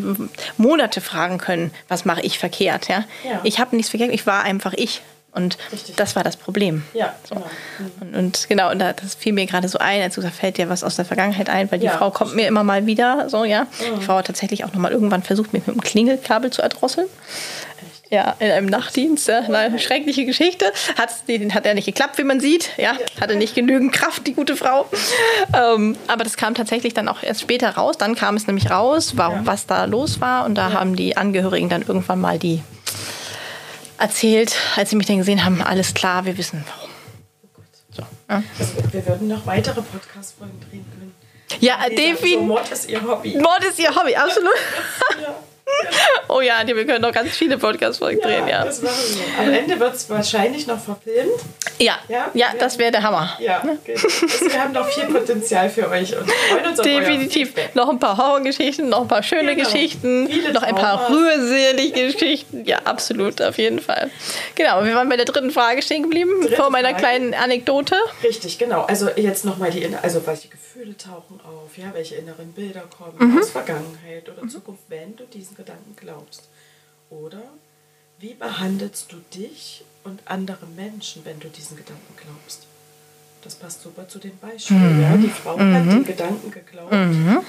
[0.56, 3.04] Monate fragen können, was mache ich verkehrt, ja?
[3.24, 3.40] Ja.
[3.42, 5.02] Ich habe nichts verkehrt, ich war einfach ich.
[5.32, 5.94] Und Richtig.
[5.96, 6.84] das war das Problem.
[6.94, 7.46] Ja, genau.
[7.78, 7.92] Mhm.
[8.00, 10.56] Und, und genau, und da, das fiel mir gerade so ein, als du gesagt fällt
[10.56, 13.28] dir was aus der Vergangenheit ein, weil die Ja, Frau kommt mir immer mal wieder,
[13.28, 13.66] so, ja.
[13.98, 17.08] Die Frau hat tatsächlich auch nochmal irgendwann versucht, mich mit dem Klingelkabel zu erdrosseln.
[18.10, 20.72] Ja, in einem Nachtdienst, ja, eine schreckliche Geschichte.
[20.98, 22.70] Hat's, den hat ja nicht geklappt, wie man sieht.
[22.78, 24.86] Ja, hatte nicht genügend Kraft, die gute Frau.
[25.54, 27.98] Ähm, aber das kam tatsächlich dann auch erst später raus.
[27.98, 29.46] Dann kam es nämlich raus, warum, Ja.
[29.46, 30.46] was da los war.
[30.46, 32.62] Und da haben die Angehörigen dann irgendwann mal die
[33.98, 36.90] erzählt, als sie mich dann gesehen haben, alles klar, wir wissen warum.
[37.42, 37.64] Oh Gott.
[37.90, 38.42] So, ja.
[38.58, 41.14] Also, wir würden noch weitere Podcast-Folgen drehen können.
[41.60, 42.40] Ja, sagen, So, definitiv.
[42.40, 43.36] Mord ist ihr Hobby.
[43.38, 44.50] Mord ist ihr Hobby, absolut.
[45.20, 45.34] Ja.
[46.30, 48.62] Oh ja, wir können noch ganz viele Podcast-Folgen drehen, ja.
[48.64, 49.42] das machen wir.
[49.46, 51.40] Am Ende wird es wahrscheinlich noch verfilmt.
[51.78, 52.30] Ja, Ja?
[52.34, 53.30] ja, das wäre der Hammer.
[53.38, 53.78] Ja, genau.
[54.02, 57.48] also wir haben noch viel Potenzial für euch und freuen uns auf Definitiv.
[57.48, 57.74] Feedback.
[57.74, 59.68] Noch ein paar Horrorgeschichten, noch ein paar schöne Genau.
[59.70, 62.64] Geschichten, Viele noch ein paar rührselige Geschichten.
[62.66, 64.10] Ja, absolut, auf jeden Fall.
[64.54, 67.00] Genau, wir waren bei der dritten Frage stehen geblieben, Dritte vor meiner Frage.
[67.02, 67.96] kleinen Anekdote.
[68.22, 68.82] Richtig, genau.
[68.82, 70.48] Also jetzt nochmal die, also welche
[70.78, 73.38] Gefühle tauchen auf, ja, welche inneren Bilder kommen Mhm.
[73.38, 76.48] aus Vergangenheit oder Zukunft, wenn du diesen Gedanken glaubst.
[77.10, 77.42] Oder
[78.20, 82.66] wie behandelst du dich und andere Menschen, wenn du diesen Gedanken glaubst?
[83.42, 84.96] Das passt super zu den Beispielen.
[84.98, 85.02] Mhm.
[85.02, 86.92] Ja, die Frau hat den Gedanken geglaubt.
[86.92, 87.44] Du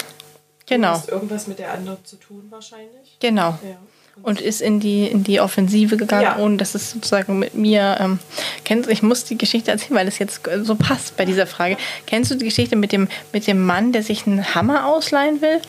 [0.66, 3.18] Genau, hast irgendwas mit der anderen zu tun wahrscheinlich.
[3.20, 3.58] genau.
[3.64, 3.78] Ja.
[4.22, 6.38] Und ist in die, in die Offensive gegangen, Ja.
[6.40, 7.98] ohne dass es sozusagen mit mir.
[8.00, 8.20] Ähm,
[8.66, 11.78] kennst, ich muss die Geschichte erzählen, weil es jetzt so passt bei dieser Frage.
[12.06, 15.62] Kennst du die Geschichte mit dem, mit dem Mann, der sich einen Hammer ausleihen will?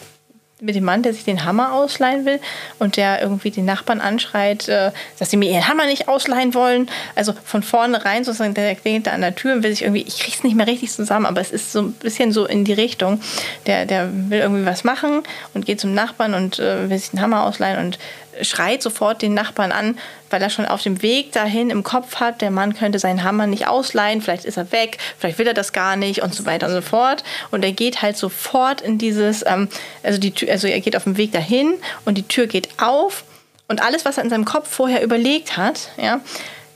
[0.63, 2.39] Mit dem Mann, der sich den Hammer ausleihen will
[2.79, 6.91] und der irgendwie den Nachbarn anschreit, äh, dass sie mir ihren Hammer nicht ausleihen wollen.
[7.15, 10.19] Also von vornherein sozusagen, der klingelt da an der Tür und will sich irgendwie, ich
[10.19, 13.23] krieg's nicht mehr richtig zusammen, aber es ist so ein bisschen so in die Richtung.
[13.65, 15.23] Der, der will irgendwie was machen
[15.55, 17.99] und geht zum Nachbarn und äh, will sich den Hammer ausleihen und
[18.43, 19.99] schreit sofort den Nachbarn an,
[20.31, 23.47] weil er schon auf dem Weg dahin im Kopf hat, der Mann könnte seinen Hammer
[23.47, 26.67] nicht ausleihen, vielleicht ist er weg, vielleicht will er das gar nicht und so weiter
[26.67, 27.25] und so fort.
[27.51, 29.69] Und er geht halt sofort in dieses, ähm,
[30.03, 31.75] also, die Tür, also er geht auf dem Weg dahin
[32.05, 33.25] und die Tür geht auf
[33.69, 36.21] und alles, was er in seinem Kopf vorher überlegt hat, ja,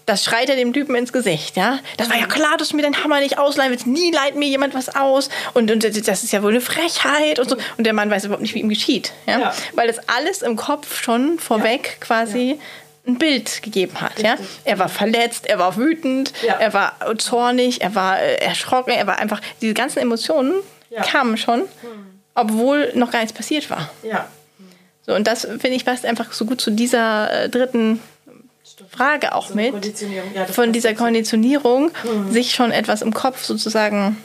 [0.07, 1.79] das schreit er dem Typen ins Gesicht, ja.
[1.97, 3.87] Das war ja klar, dass du mir den Hammer nicht ausleihen willst.
[3.87, 5.31] Nie leiht mir jemand was aus.
[5.55, 7.57] Und, und das ist ja wohl eine Frechheit und so.
[7.79, 9.39] Und der Mann weiß überhaupt nicht, wie ihm geschieht, ja.
[9.39, 9.55] Ja.
[9.75, 12.59] Weil das alles im Kopf schon vorweg quasi
[13.07, 14.37] ein Bild gegeben hat, ja.
[14.65, 16.55] Er war verletzt, er war wütend, Ja.
[16.55, 20.55] er war zornig, er war äh, erschrocken, er war einfach, diese ganzen Emotionen
[20.91, 21.03] Ja.
[21.03, 21.11] Hm.
[21.11, 21.63] kamen schon,
[22.35, 23.91] obwohl noch gar nichts passiert war.
[24.03, 24.27] Ja,
[25.07, 28.01] So, und das finde ich passt einfach so gut zu dieser äh, dritten.
[28.91, 29.75] Frage auch So mit.
[30.35, 30.95] Ja, von dieser.
[30.95, 32.33] Konditionierung, Mhm.
[32.33, 34.17] sich schon etwas im Kopf sozusagen,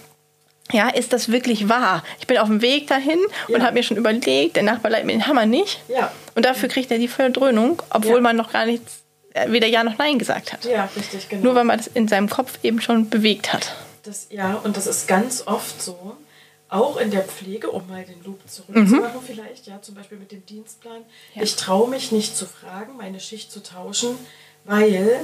[0.72, 2.04] ja, ist das wirklich wahr?
[2.20, 3.62] Ich bin auf dem Weg dahin und Ja.
[3.62, 5.80] habe mir schon überlegt, der Nachbar leiht mir den Hammer nicht.
[5.88, 6.12] Ja.
[6.36, 8.22] Und dafür kriegt er die volle Dröhnung, obwohl Ja.
[8.22, 9.00] man noch gar nichts,
[9.34, 10.66] äh, weder Ja noch Nein gesagt hat.
[10.66, 11.44] Ja, richtig, genau.
[11.44, 13.74] Nur weil man das in seinem Kopf eben schon bewegt hat.
[14.04, 16.16] Das, ja, und das ist ganz oft so,
[16.70, 20.46] auch in der Pflege, um mal den Loop zurückzumachen vielleicht, ja, zum Beispiel mit dem
[20.46, 21.02] Dienstplan.
[21.36, 21.42] Ja.
[21.42, 24.16] Ich traue mich nicht zu fragen, meine Schicht zu tauschen,
[24.66, 25.20] weil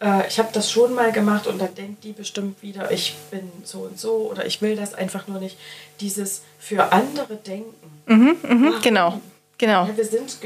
[0.00, 3.50] äh, ich habe das schon mal gemacht und dann denkt die bestimmt wieder, ich bin
[3.64, 5.56] so und so oder ich will das einfach nur nicht.
[6.00, 8.02] Dieses für andere denken.
[8.06, 8.82] Mhm, mhm, Warum?
[8.82, 9.20] genau,
[9.58, 9.86] genau.
[9.86, 10.38] Ja, wir sind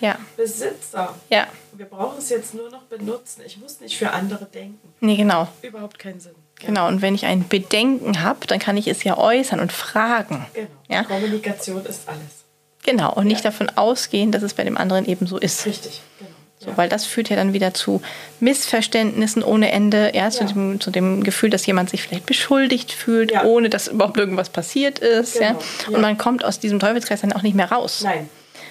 [0.00, 0.18] Ja.
[0.36, 1.14] Gehirnbesitzer.
[1.30, 3.42] Ja, Wir brauchen es jetzt nur noch benutzen.
[3.46, 4.92] Ich muss nicht für andere denken.
[5.00, 5.48] nee, genau.
[5.62, 6.34] Überhaupt keinen Sinn.
[6.60, 10.44] Genau, und wenn ich ein Bedenken habe, dann kann ich es ja äußern und fragen.
[10.54, 10.68] Genau.
[10.88, 11.04] Ja?
[11.04, 12.44] Kommunikation ist alles.
[12.84, 13.50] Genau, und nicht Ja.
[13.50, 15.66] davon ausgehen, dass es bei dem anderen eben so ist.
[15.66, 16.30] Richtig, genau.
[16.60, 16.76] So, ja.
[16.76, 18.02] weil das führt ja dann wieder zu
[18.40, 20.50] Missverständnissen ohne Ende, ja, zu, Ja.
[20.50, 24.98] dem, zu dem Gefühl, dass jemand sich vielleicht beschuldigt fühlt, ohne dass überhaupt irgendwas passiert
[24.98, 25.36] ist.
[25.36, 25.50] Ja?
[25.50, 25.98] Genau, Und ja.
[26.00, 28.00] man kommt aus diesem Teufelskreis dann auch nicht mehr raus.
[28.02, 28.28] Nein.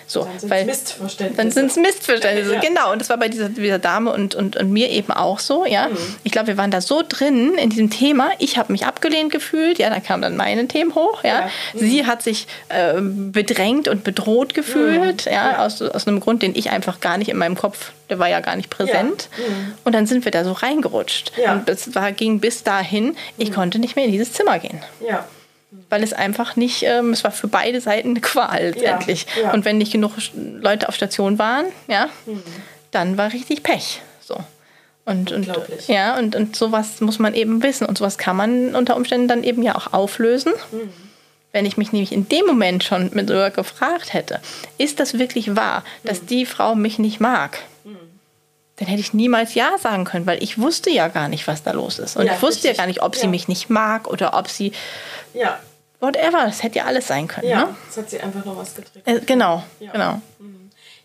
[0.09, 1.35] So, Dann sind's weil Missverständnisse.
[1.35, 2.59] Dann sind es Missverständnisse, Ja.
[2.61, 2.91] genau.
[2.93, 5.89] Und das war bei dieser, dieser Dame und, und, und mir eben auch so, ja.
[5.89, 5.97] Mhm.
[6.23, 8.29] Ich glaube, wir waren da so drin in diesem Thema.
[8.39, 11.49] Ich habe mich abgelehnt gefühlt, ja, da kamen dann meine Themen hoch, ja.
[11.73, 11.79] Mhm.
[11.79, 15.65] Sie hat sich äh, bedrängt und bedroht gefühlt, ja, Ja.
[15.65, 18.39] Aus, aus einem Grund, den ich einfach gar nicht in meinem Kopf, der war ja
[18.39, 19.27] gar nicht präsent.
[19.37, 19.73] Mhm.
[19.83, 21.33] Und dann sind wir da so reingerutscht.
[21.37, 21.51] Ja.
[21.53, 25.25] Und es war, ging bis dahin, ich konnte nicht mehr in dieses Zimmer gehen Ja.
[25.89, 29.25] Weil es einfach nicht, ähm, es war für beide Seiten eine Qual letztendlich.
[29.41, 29.53] ja.
[29.53, 32.43] Und wenn nicht genug Leute auf Station waren, ja, Mhm.
[32.91, 34.01] dann war richtig Pech.
[34.21, 34.37] So.
[35.05, 35.49] Und, und,
[35.87, 37.85] ja, und, und sowas muss man eben wissen.
[37.85, 40.51] Und sowas kann man unter Umständen dann eben ja auch auflösen.
[40.71, 40.91] Mhm.
[41.53, 44.41] Wenn ich mich nämlich in dem Moment schon mit sogar gefragt hätte,
[44.77, 46.27] ist das wirklich wahr, dass Mhm.
[46.27, 47.59] die Frau mich nicht mag?
[48.79, 51.71] Dann hätte ich niemals Ja sagen können, weil ich wusste ja gar nicht, was da
[51.71, 52.15] los ist.
[52.15, 52.77] Und Ja, ich wusste ja richtig.
[52.77, 53.27] gar nicht, ob sie Ja.
[53.29, 54.71] mich nicht mag oder ob sie
[55.33, 55.57] Ja.
[55.99, 57.47] Whatever, das hätte ja alles sein können.
[57.47, 57.65] Ja.
[57.65, 57.75] Ne?
[57.85, 59.07] Jetzt hat sie einfach noch was getriggert.
[59.07, 59.91] Äh, genau, Ja.
[59.91, 60.21] genau.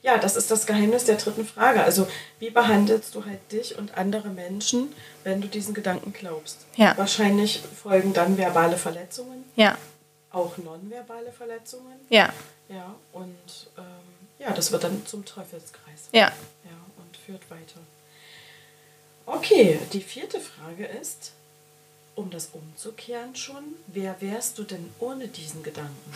[0.02, 1.84] Ja, das ist das Geheimnis der dritten Frage.
[1.84, 2.08] Also,
[2.40, 6.58] wie behandelst du halt dich und andere Menschen, wenn du diesen Gedanken glaubst?
[6.74, 6.98] Ja.
[6.98, 9.78] Wahrscheinlich folgen dann verbale Verletzungen, Ja,
[10.32, 11.94] auch nonverbale Verletzungen.
[12.08, 12.32] ja,
[12.68, 13.84] Ja, und ähm,
[14.40, 16.08] ja, das wird dann zum Teufelskreis.
[16.10, 16.32] ja.
[16.64, 17.78] Ja, und führt weiter.
[19.26, 21.30] Okay, die vierte Frage ist,
[22.14, 26.12] um das umzukehren schon, wer wärst du denn ohne diesen Gedanken?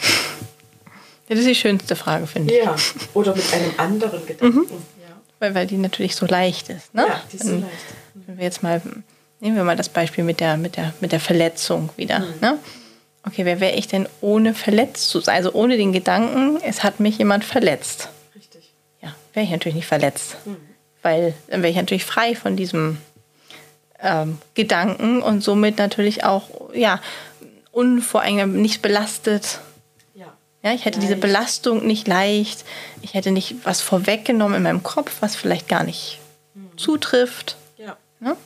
[1.28, 2.62] Das ist die schönste Frage, finde ich.
[2.64, 2.76] Ja,
[3.14, 4.64] oder mit einem anderen Gedanken.
[5.00, 5.16] Ja.
[5.40, 6.94] Weil, weil die natürlich so leicht ist.
[6.94, 7.04] Ne?
[7.08, 7.72] Ja, die ist so Wenn- leicht.
[8.14, 8.80] Wenn wir jetzt mal,
[9.40, 12.20] nehmen wir mal das Beispiel mit der, mit der, mit der Verletzung wieder.
[12.20, 12.34] Mhm.
[12.40, 12.58] Ne?
[13.24, 15.36] Okay, wer wäre ich denn ohne verletzt zu sein?
[15.36, 18.08] Also ohne den Gedanken, es hat mich jemand verletzt.
[18.36, 18.72] Richtig.
[19.02, 20.36] Ja, wäre ich natürlich nicht verletzt.
[20.44, 20.56] Mhm.
[21.02, 22.98] Weil dann wäre ich natürlich frei von diesem
[24.00, 27.00] ähm, Gedanken und somit natürlich auch, ja,
[27.72, 29.60] unvoreingenommen, nicht belastet.
[30.14, 30.32] Ja.
[30.62, 31.22] Ja, ich hätte diese Leicht.
[31.22, 32.64] Belastung nicht leicht.
[33.02, 36.20] Ich hätte nicht was vorweggenommen in meinem Kopf, was vielleicht gar nicht
[36.76, 37.56] zutrifft.
[37.76, 37.96] Ja.
[38.20, 38.36] Ne?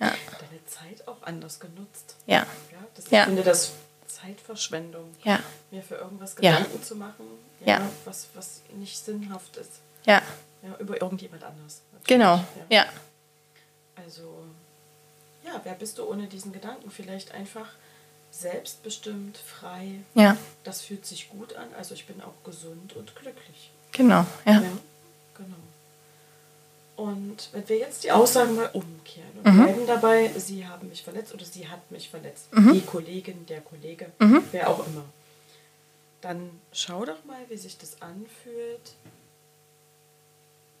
[0.00, 2.16] Ja, Deine Zeit auch anders genutzt.
[2.26, 2.46] ja, Ja,
[2.94, 3.20] das, Ja.
[3.20, 3.72] Ich finde das
[4.06, 5.38] Zeitverschwendung, ja,
[5.70, 6.56] mir für irgendwas Ja.
[6.56, 7.24] Gedanken zu machen,
[7.64, 7.80] Ja.
[8.04, 9.80] Was, was nicht sinnhaft ist.
[10.04, 10.20] ja,
[10.62, 11.80] Ja, über irgendjemand anders.
[11.92, 12.06] natürlich.
[12.06, 12.84] genau, Ja.
[14.04, 14.44] Also,
[15.44, 16.90] ja, wer bist du ohne diesen Gedanken?
[16.90, 17.68] Vielleicht einfach
[18.30, 20.00] selbstbestimmt, frei.
[20.14, 21.68] ja, Das fühlt sich gut an.
[21.78, 23.70] Also ich bin auch gesund und glücklich.
[23.92, 24.72] genau, ja, Ja,
[25.34, 25.56] genau.
[26.96, 29.62] Und wenn wir jetzt die Aussagen mal umkehren und Mhm.
[29.64, 34.10] bleiben dabei, sie haben mich verletzt oder sie hat mich verletzt, die Kollegin, der Kollege,
[34.18, 34.42] Mhm.
[34.52, 35.04] wer auch immer,
[36.22, 38.94] dann schau doch mal, wie sich das anfühlt,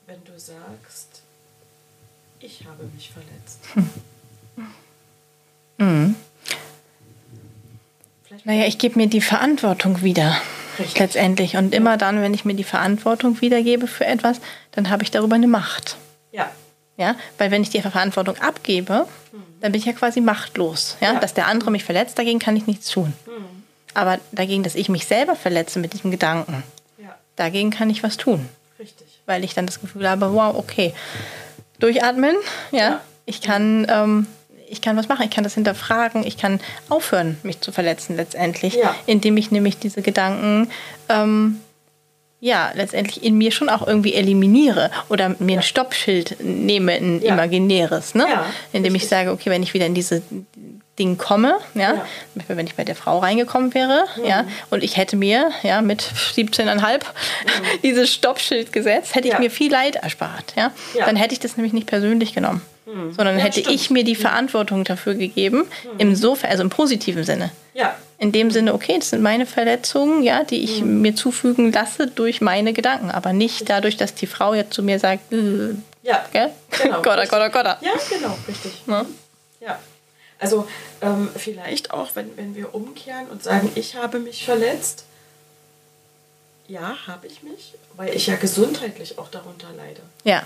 [0.06, 1.22] wenn du sagst,
[2.40, 3.60] ich habe mich verletzt.
[5.78, 6.14] Mhm.
[8.26, 10.36] Vielleicht Naja, ich gebe mir die Verantwortung wieder.
[10.78, 10.98] Richtig.
[10.98, 11.56] Letztendlich.
[11.56, 14.40] Und immer dann, wenn ich mir die Verantwortung wiedergebe für etwas,
[14.72, 15.96] dann habe ich darüber eine Macht.
[16.32, 16.50] Ja,
[16.96, 19.06] Ja, weil wenn ich die Verantwortung abgebe,
[19.60, 20.96] dann bin ich ja quasi machtlos.
[21.00, 21.14] Ja?
[21.14, 21.20] Ja.
[21.20, 23.12] Dass der andere mich verletzt, dagegen kann ich nichts tun.
[23.26, 23.32] hm,
[23.94, 26.62] Aber dagegen, dass ich mich selber verletze mit diesem Gedanken,
[26.98, 28.48] ja, dagegen kann ich was tun.
[28.78, 29.06] richtig.
[29.26, 30.94] Weil ich dann das Gefühl habe, wow, okay,
[31.78, 32.36] durchatmen,
[32.72, 33.00] ja, Ja.
[33.26, 34.26] ich kann, ähm,
[34.68, 38.74] ich kann was machen, ich kann das hinterfragen, ich kann aufhören, mich zu verletzen letztendlich,
[38.74, 38.94] Ja.
[39.06, 40.70] indem ich nämlich diese Gedanken
[41.08, 41.60] ähm,
[42.40, 45.58] ja, letztendlich in mir schon auch irgendwie eliminiere oder mir Ja.
[45.60, 47.32] ein Stoppschild nehme, ein Ja.
[47.34, 48.26] imaginäres, ne?
[48.28, 50.22] Ja, indem ich sage, okay, wenn ich wieder in diese
[50.98, 51.92] Ding komme, ja, Ja.
[51.92, 51.98] Mhm.
[51.98, 55.80] zum Beispiel, wenn ich bei der Frau reingekommen wäre, ja, und ich hätte mir, ja,
[55.82, 57.04] mit 17,5
[57.82, 59.40] dieses Stoppschild gesetzt, hätte ich Mhm.
[59.40, 60.72] Mir viel Leid erspart, ja.
[61.04, 63.74] Dann hätte ich das nämlich nicht persönlich genommen, sondern Ja, hätte stimmt.
[63.74, 65.64] ich mir die Verantwortung dafür gegeben,
[65.98, 67.50] insofern, also im positiven Sinne.
[67.74, 71.02] Ja, In dem Sinne, okay, das sind meine Verletzungen, ja, die ich Mhm.
[71.02, 74.98] mir zufügen lasse durch meine Gedanken, aber nicht dadurch, dass die Frau jetzt zu mir
[74.98, 76.24] sagt, äh, ja.
[76.32, 76.50] gell?
[76.82, 77.02] Genau.
[77.02, 77.64] Gott, Gott, Gott.
[77.66, 78.86] Ja, genau, richtig.
[78.86, 79.04] Ne?
[79.60, 79.78] Ja.
[80.38, 80.66] Also
[81.02, 85.04] ähm, vielleicht auch, wenn, wenn wir umkehren und sagen, ich habe mich verletzt.
[86.68, 90.00] Ja, habe ich mich, weil ich ja gesundheitlich auch darunter leide.
[90.24, 90.42] Ja,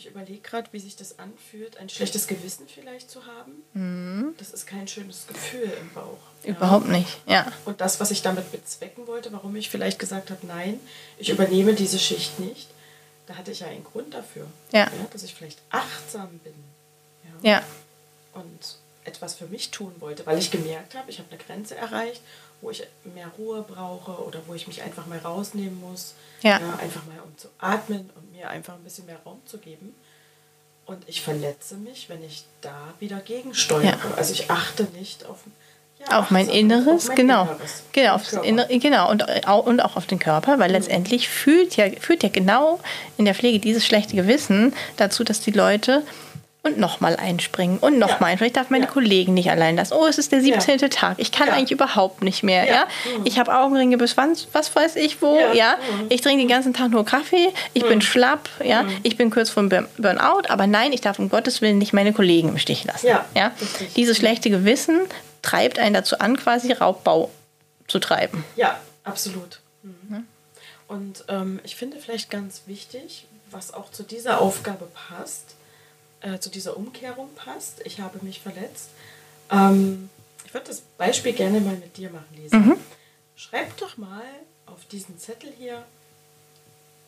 [0.00, 4.32] Ich überlege gerade, wie sich das anfühlt, ein schlechtes Gewissen vielleicht zu haben.
[4.38, 6.16] Das ist kein schönes Gefühl im Bauch.
[6.42, 6.52] ja.
[6.52, 6.56] Mhm.
[6.56, 7.18] überhaupt nicht.
[7.26, 10.80] Ja, Und das, was ich damit bezwecken wollte, warum ich vielleicht gesagt habe, nein,
[11.18, 12.68] ich übernehme diese Schicht nicht,
[13.26, 14.46] da hatte ich ja einen Grund dafür.
[14.72, 14.90] Ja.
[15.12, 16.54] dass ich vielleicht achtsam bin.
[17.42, 17.62] ja,
[18.32, 22.22] Und etwas für mich tun wollte, weil ich gemerkt habe, ich habe eine Grenze erreicht,
[22.60, 22.82] wo ich
[23.14, 26.14] mehr Ruhe brauche oder wo ich mich einfach mal rausnehmen muss.
[26.42, 26.56] Ja.
[26.56, 29.94] einfach mal um zu atmen und mir einfach ein bisschen mehr Raum zu geben.
[30.86, 33.84] Und ich verletze mich, wenn ich da wieder gegensteuere.
[33.84, 33.98] Ja.
[34.16, 35.38] Also ich achte nicht auf,
[36.00, 37.42] ja, auf mein Inneres, auf mein genau.
[37.42, 38.44] Inneres, Genau, auf Körper.
[38.46, 42.28] Innere, genau und, au- und auch auf den Körper, weil letztendlich fühlt ja, führt ja
[42.30, 42.80] genau
[43.18, 46.02] in der Pflege dieses schlechte Gewissen dazu, dass die Leute
[46.62, 48.32] und nochmal einspringen und nochmal.
[48.32, 48.36] Ja.
[48.36, 48.90] Vielleicht darf meine Ja.
[48.90, 49.94] Kollegen nicht allein lassen.
[49.94, 50.78] Oh, es ist der 17.
[50.90, 51.18] Tag.
[51.18, 51.54] Ich kann Ja.
[51.54, 52.64] eigentlich überhaupt nicht mehr.
[52.66, 52.72] Ja.
[52.74, 52.84] Ja.
[53.16, 53.22] Mhm.
[53.24, 55.38] Ich habe Augenringe bis wann, was weiß ich wo.
[55.38, 55.52] Ja.
[55.54, 55.76] Ja.
[55.76, 56.06] Mhm.
[56.10, 57.48] Ich trinke den ganzen Tag nur Kaffee.
[57.72, 58.48] Ich bin schlapp.
[58.62, 58.84] Ja.
[59.02, 60.42] Ich bin kurz vor Burnout.
[60.48, 63.06] Aber nein, ich darf um Gottes Willen nicht meine Kollegen im Stich lassen.
[63.06, 63.52] Ja, Ja.
[63.96, 65.00] Dieses schlechte Gewissen
[65.42, 67.30] treibt einen dazu an, quasi Raubbau
[67.88, 68.44] zu treiben.
[68.56, 69.60] Ja, absolut.
[69.82, 70.26] Mhm.
[70.88, 75.54] Und ähm, ich finde vielleicht ganz wichtig, was auch zu dieser Aufgabe passt,
[76.20, 77.80] äh, zu dieser Umkehrung passt.
[77.84, 78.90] Ich habe mich verletzt.
[79.50, 80.10] Ähm,
[80.44, 82.56] ich würde das Beispiel gerne mal mit dir machen, Lisa.
[82.56, 82.76] Mhm.
[83.36, 84.24] Schreib doch mal
[84.66, 85.84] auf diesen Zettel hier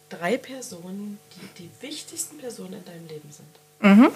[0.08, 3.48] drei Personen, die die wichtigsten Personen in deinem Leben sind.
[3.80, 4.12] Mhm.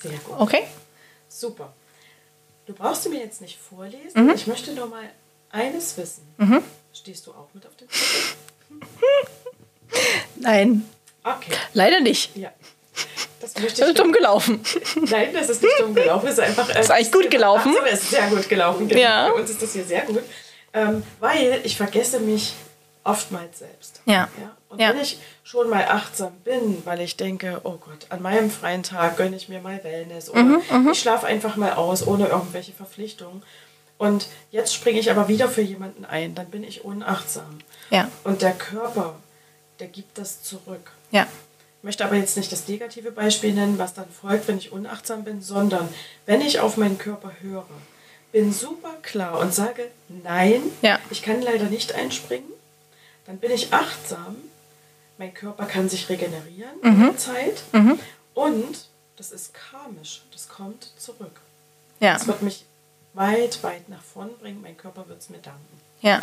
[0.00, 0.38] Sehr gut.
[0.38, 0.64] Okay.
[1.28, 1.72] Super.
[2.66, 4.24] Du brauchst sie mir jetzt nicht vorlesen.
[4.24, 4.30] Mhm.
[4.30, 5.08] Ich möchte nur mal
[5.50, 6.26] eines wissen.
[6.92, 8.36] Stehst du auch mit auf dem Zettel?
[10.36, 10.88] Nein,
[11.24, 11.52] Okay.
[11.74, 12.34] leider nicht.
[12.36, 12.50] Ja.
[13.40, 14.60] Das Das ist dumm gelaufen.
[15.10, 16.26] Nein, das ist nicht dumm gelaufen.
[16.26, 16.74] Es ist einfach.
[16.74, 17.74] Äh, Ist eigentlich gut gelaufen.
[17.80, 18.88] Ach ist sehr gut gelaufen.
[18.88, 19.00] Genau.
[19.00, 19.26] Ja.
[19.28, 20.22] Für uns ist das hier sehr gut.
[20.72, 22.54] Ähm, weil ich vergesse mich
[23.04, 24.00] oftmals selbst.
[24.06, 24.28] Ja.
[24.40, 24.56] Ja?
[24.68, 24.90] Und Ja.
[24.90, 29.16] wenn ich schon mal achtsam bin, weil ich denke, oh Gott, an meinem freien Tag
[29.16, 33.42] gönne ich mir mal Wellness oder Mhm, ich schlafe einfach mal aus ohne irgendwelche Verpflichtungen.
[33.96, 37.58] Und jetzt springe ich aber wieder für jemanden ein, dann bin ich unachtsam.
[37.90, 38.08] Ja.
[38.24, 39.16] Und der Körper,
[39.80, 40.92] der gibt das zurück.
[41.10, 41.26] Ja.
[41.78, 45.22] Ich möchte aber jetzt nicht das negative Beispiel nennen, was dann folgt, wenn ich unachtsam
[45.24, 45.88] bin, sondern
[46.26, 47.66] wenn ich auf meinen Körper höre,
[48.32, 50.98] bin super klar und sage, nein, Ja.
[51.10, 52.50] ich kann leider nicht einspringen,
[53.26, 54.36] dann bin ich achtsam,
[55.18, 56.88] mein Körper kann sich regenerieren Mhm.
[56.92, 57.62] in der Zeit
[58.34, 58.86] und
[59.16, 61.40] das ist karmisch, das kommt zurück.
[62.00, 62.14] Ja.
[62.14, 62.64] Das wird mich
[63.14, 65.80] weit, weit nach vorn bringen, mein Körper wird es mir danken.
[66.02, 66.18] Ja.
[66.18, 66.22] Ja.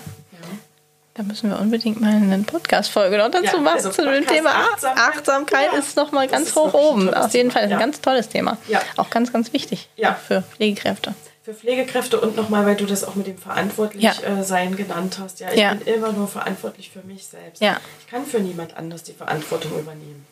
[1.18, 4.36] Da müssen wir unbedingt mal eine Podcast-Folge noch dazu Ja, machen also zu dem Podcast
[4.36, 5.08] Thema Achtsamkeit.
[5.16, 5.70] Achtsamkeit.
[5.72, 7.14] Ja, ist nochmal ganz hoch oben.
[7.14, 7.86] Auf jeden Fall ist Thema, ein ja.
[7.86, 8.58] ganz tolles Thema.
[8.68, 8.82] Ja.
[8.98, 10.14] Auch ganz, ganz wichtig Ja.
[10.16, 11.14] für Pflegekräfte.
[11.44, 14.12] Für Pflegekräfte und nochmal, weil du das auch mit dem verantwortlich Ja.
[14.12, 15.40] äh, genannt hast.
[15.40, 15.74] Ja, ich Ja.
[15.76, 17.62] bin immer nur verantwortlich für mich selbst.
[17.62, 17.78] Ja.
[18.02, 20.26] Ich kann für niemand anders die Verantwortung übernehmen.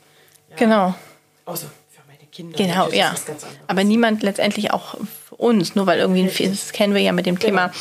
[0.49, 0.55] Ja.
[0.57, 0.95] Genau.
[1.45, 2.57] Außer für meine Kinder.
[2.57, 3.15] Genau, ja.
[3.67, 4.95] Aber niemand letztendlich auch
[5.29, 7.45] für uns, nur weil irgendwie, ein, das kennen wir ja mit dem Genau.
[7.69, 7.71] Thema,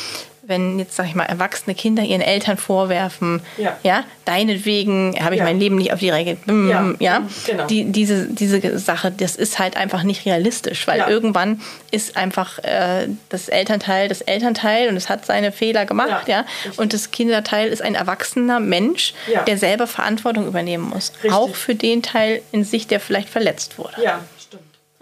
[0.45, 3.77] wenn jetzt, sag ich mal, erwachsene Kinder ihren Eltern vorwerfen, Ja.
[3.83, 5.45] ja, deinetwegen habe ich Ja.
[5.45, 7.65] mein Leben nicht auf die Reihe, mm, Ja, ja, genau.
[7.67, 13.07] die, diese, diese Sache, das ist halt einfach nicht realistisch, weil irgendwann ist einfach äh,
[13.29, 16.45] das Elternteil das Elternteil und es hat seine Fehler gemacht, Ja,
[16.77, 19.13] und das Kinderteil ist ein erwachsener Mensch,
[19.47, 21.31] der selber Verantwortung übernehmen muss, Richtig.
[21.31, 24.03] auch für den Teil in sich, der vielleicht verletzt wurde.
[24.03, 24.19] Ja.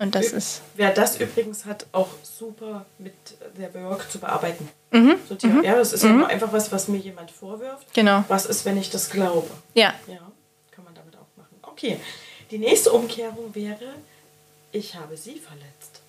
[0.01, 3.13] Und das ist Wer das übrigens hat, auch super mit
[3.55, 4.67] der Work zu bearbeiten.
[4.89, 5.15] Mhm.
[5.29, 7.93] So, die, Ja, das ist ja nur einfach was, was mir jemand vorwirft.
[7.93, 8.23] Genau.
[8.27, 9.47] Was ist, wenn ich das glaube?
[9.75, 10.17] ja, Ja,
[10.71, 11.55] kann man damit auch machen.
[11.61, 11.99] Okay,
[12.49, 13.93] die nächste Umkehrung wäre,
[14.71, 16.01] ich habe sie verletzt.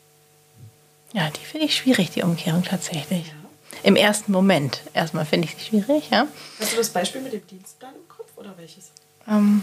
[1.12, 3.26] ja, die finde ich schwierig, die Umkehrung tatsächlich.
[3.28, 3.34] Ja.
[3.82, 6.26] Im ersten Moment erstmal finde ich sie schwierig, ja.
[6.58, 8.90] Hast du das Beispiel mit dem Dienstplan im Kopf oder welches?
[9.28, 9.62] Ähm,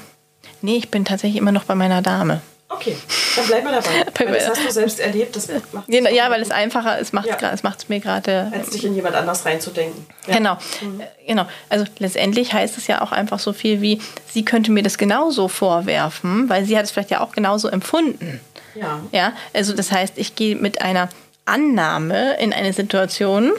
[0.61, 2.41] nee, ich bin tatsächlich immer noch bei meiner Dame.
[2.71, 2.95] Okay,
[3.35, 4.05] dann bleiben wir dabei.
[4.31, 7.25] Weil das hast du selbst erlebt, das macht Ja, ja, weil es einfacher ist, macht
[7.25, 7.51] Ja.
[7.51, 8.51] es macht's mir gerade.
[8.53, 10.05] als dich in jemand anders reinzudenken.
[10.27, 10.35] Ja.
[10.37, 10.53] Genau,
[10.99, 11.45] Äh, genau.
[11.69, 13.99] Also letztendlich heißt es ja auch einfach so viel wie,
[14.31, 18.39] sie könnte mir das genauso vorwerfen, weil sie hat es vielleicht ja auch genauso empfunden.
[18.75, 18.99] Ja.
[19.11, 21.09] Ja, also das heißt, ich gehe mit einer
[21.45, 23.51] Annahme in eine Situation,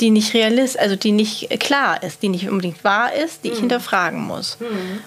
[0.00, 3.58] die nicht realist, also die nicht klar ist, die nicht unbedingt wahr ist, die ich
[3.60, 4.58] hinterfragen muss.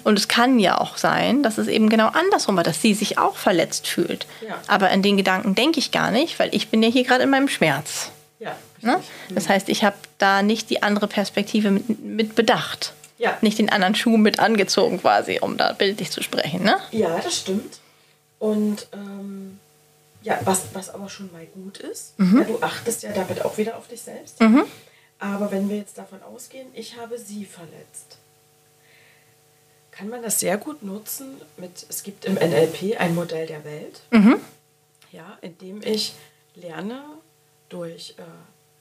[0.04, 3.18] Und es kann ja auch sein, dass es eben genau andersrum war, dass sie sich
[3.18, 4.26] auch verletzt fühlt.
[4.46, 4.58] Ja.
[4.66, 7.30] Aber an den Gedanken denke ich gar nicht, weil ich bin ja hier gerade in
[7.30, 8.10] meinem Schmerz.
[8.38, 8.96] Ja, Ne?
[8.96, 9.34] richtig.
[9.34, 12.92] Das heißt, ich habe da nicht die andere Perspektive mit, mit bedacht.
[13.18, 13.36] Ja.
[13.40, 16.62] Nicht den anderen Schuh mit angezogen quasi, um da bildlich zu sprechen.
[16.62, 16.76] Ne?
[16.92, 17.78] Ja, das stimmt.
[18.38, 19.58] Und ähm,
[20.22, 22.38] ja, was, was aber schon mal gut ist, Mhm.
[22.38, 24.36] ja, du achtest ja damit auch wieder auf dich selbst.
[25.20, 28.18] Aber wenn wir jetzt davon ausgehen, ich habe sie verletzt,
[29.90, 34.00] kann man das sehr gut nutzen mit, es gibt im NLP ein Modell der Welt,
[34.10, 34.36] Mhm.
[35.10, 36.14] ja, in dem ich
[36.54, 37.02] lerne
[37.68, 38.22] durch, äh,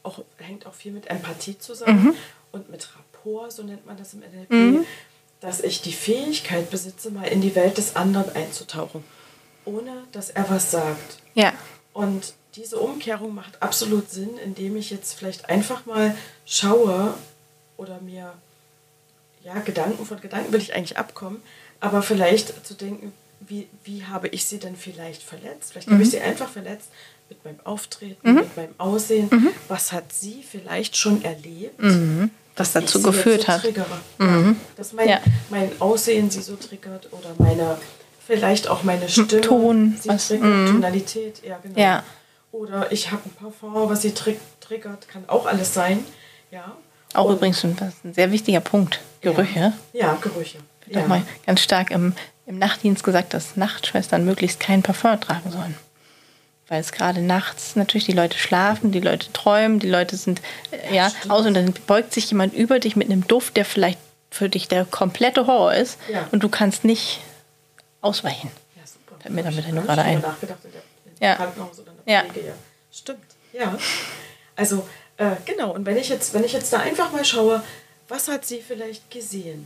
[0.04, 2.16] auch, hängt auch viel mit Empathie zusammen Mhm.
[2.52, 4.86] und mit Rapport, so nennt man das im NLP,
[5.42, 9.04] dass ich die Fähigkeit besitze, mal in die Welt des anderen einzutauchen,
[9.66, 11.18] ohne dass er was sagt.
[11.38, 11.54] Ja.
[11.94, 16.16] Und diese Umkehrung macht absolut Sinn, indem ich jetzt vielleicht einfach mal
[16.46, 17.14] schaue
[17.78, 18.34] oder mir,
[19.44, 21.42] ja, Gedanken von Gedanken will ich eigentlich abkommen,
[21.80, 25.72] aber vielleicht zu denken, wie, wie habe ich sie denn vielleicht verletzt?
[25.72, 26.90] Vielleicht habe ich sie einfach verletzt
[27.30, 29.30] mit meinem Auftreten, mit meinem Aussehen.
[29.68, 31.80] Was hat sie vielleicht schon erlebt?
[31.80, 33.62] Was dass dazu geführt so hat.
[33.62, 34.02] triggere.
[34.20, 35.22] Ja, dass mein, Ja.
[35.52, 37.78] mein Aussehen sie so triggert oder meine,
[38.28, 41.80] vielleicht auch meine Stimme Ton, sie was- triggert, Tonalität, ja genau.
[41.80, 42.04] Ja.
[42.52, 46.04] Oder ich habe ein Parfum, was sie tri triggert, kann auch alles sein.
[46.52, 46.76] Ja.
[47.14, 49.00] Auch Und- übrigens ein, ein sehr wichtiger Punkt.
[49.22, 49.74] Gerüche.
[49.94, 50.60] Ja, Gerüche.
[50.88, 51.02] Ja.
[51.02, 52.14] Auch mal ganz stark im,
[52.46, 55.76] im Nachtdienst gesagt, dass Nachtschwestern möglichst kein Parfum tragen sollen.
[56.70, 60.94] Weil es gerade nachts natürlich die Leute schlafen, die Leute träumen, die Leute sind äh,
[60.96, 61.32] ja, stimmt.
[61.32, 64.00] aus und dann beugt sich jemand über dich mit einem Duft, der vielleicht
[64.32, 66.28] für dich der komplette Horror ist Ja.
[66.32, 67.20] und du kannst nicht
[68.02, 68.52] ausweichen.
[68.76, 69.20] Ja, super.
[69.22, 70.16] Fällt mir damit nur gerade ein.
[70.16, 70.82] drüber nachgedacht in der,
[71.20, 71.46] Ja.
[71.46, 72.24] In Ja.
[72.24, 72.48] Pflege.
[72.48, 72.54] Ja.
[72.92, 73.26] Stimmt.
[73.54, 73.78] Ja.
[74.56, 74.88] Also,
[75.18, 75.74] äh, genau.
[75.74, 77.64] Und wenn ich, jetzt, wenn ich jetzt da einfach mal schaue,
[78.08, 79.66] was hat sie vielleicht gesehen?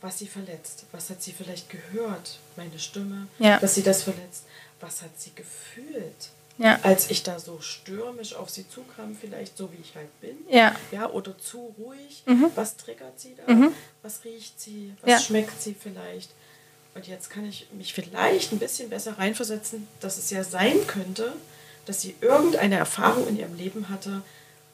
[0.00, 0.84] Was sie verletzt?
[0.92, 2.38] Was hat sie vielleicht gehört?
[2.56, 3.58] Meine Stimme, Ja.
[3.58, 4.44] dass sie das verletzt.
[4.80, 6.28] Was hat sie gefühlt?
[6.58, 6.78] Ja.
[6.82, 10.36] Als ich da so stürmisch auf sie zukam, vielleicht so wie ich halt bin.
[10.48, 10.76] Ja.
[10.92, 12.22] Ja, oder zu ruhig.
[12.54, 13.70] Was triggert sie da?
[14.02, 14.94] Was riecht sie?
[15.00, 15.18] Was Ja.
[15.18, 16.30] schmeckt sie vielleicht?
[16.94, 21.32] Und jetzt kann ich mich vielleicht ein bisschen besser reinversetzen, dass es ja sein könnte,
[21.86, 24.22] dass sie irgendeine Erfahrung in ihrem Leben hatte,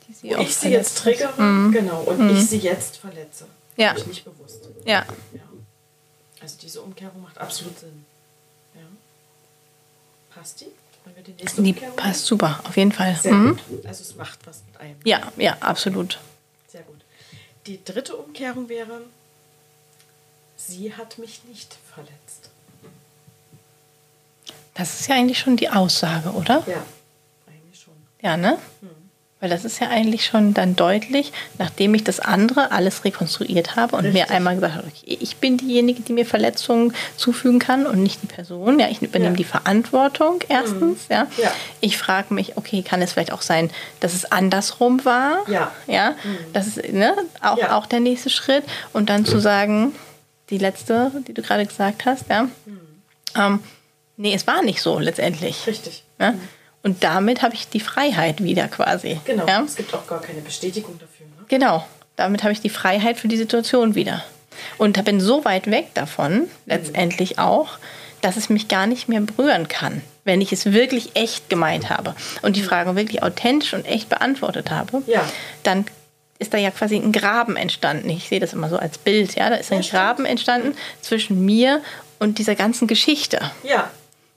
[0.06, 3.46] Die sie wo ich sie jetzt triggere, genau, und ich sie jetzt verletze.
[3.76, 3.96] Ja.
[3.96, 4.68] Ich nicht bewusst.
[4.84, 5.06] Ja.
[5.32, 5.40] Ja.
[6.42, 8.04] Also diese Umkehrung macht absolut Sinn.
[8.74, 8.82] Ja.
[10.34, 10.66] Passt die?
[11.04, 13.18] Wollen wir die nächste Die Umkehrung passt super, auf jeden Fall.
[13.24, 13.58] Mhm.
[13.84, 14.96] Also es macht was mit einem.
[15.04, 16.18] Ja, ja, absolut.
[16.68, 17.00] Sehr gut.
[17.66, 19.00] Die dritte Umkehrung wäre,
[20.66, 22.50] sie hat mich nicht verletzt.
[24.74, 26.62] Das ist ja eigentlich schon die Aussage, oder?
[26.66, 26.82] Ja,
[27.46, 27.94] eigentlich schon.
[28.22, 28.56] Ja, ne?
[29.40, 33.96] Weil das ist ja eigentlich schon dann deutlich, nachdem ich das andere alles rekonstruiert habe
[33.96, 34.28] und Richtig.
[34.28, 38.22] mir einmal gesagt habe, okay, ich bin diejenige, die mir Verletzungen zufügen kann und nicht
[38.22, 38.78] die Person.
[38.78, 39.36] Ja, ich übernehme Ja.
[39.38, 41.08] die Verantwortung erstens.
[41.08, 41.26] Ja.
[41.38, 41.50] Ja.
[41.80, 45.48] Ich frage mich, okay, kann es vielleicht auch sein, dass es andersrum war?
[45.48, 45.72] Ja.
[45.86, 46.14] Ja.
[46.52, 47.78] Das ist ne, auch, Ja.
[47.78, 48.64] auch der nächste Schritt.
[48.92, 49.94] Und dann zu sagen,
[50.50, 52.48] die letzte, die du gerade gesagt hast, ja.
[53.36, 53.60] Ähm,
[54.16, 55.66] nee, es war nicht so letztendlich.
[55.66, 56.04] Richtig.
[56.18, 56.34] Ja?
[56.82, 59.20] Und damit habe ich die Freiheit wieder quasi.
[59.24, 59.46] Genau.
[59.46, 59.62] Ja?
[59.62, 61.26] Es gibt auch gar keine Bestätigung dafür.
[61.26, 61.44] Ne?
[61.48, 61.86] Genau.
[62.16, 64.24] Damit habe ich die Freiheit für die Situation wieder.
[64.78, 67.78] Und bin so weit weg davon, letztendlich auch,
[68.20, 72.14] dass es mich gar nicht mehr berühren kann, wenn ich es wirklich echt gemeint habe
[72.42, 75.02] und die Frage wirklich authentisch und echt beantwortet habe.
[75.06, 75.24] Ja.
[75.62, 75.86] Dann
[76.40, 78.10] ist da ja quasi ein Graben entstanden.
[78.10, 79.36] Ich sehe das immer so als Bild.
[79.36, 79.90] Ja, da ist ein Ja.
[79.90, 81.80] Graben entstanden zwischen mir
[82.18, 83.38] und dieser ganzen Geschichte.
[83.62, 83.88] Ja.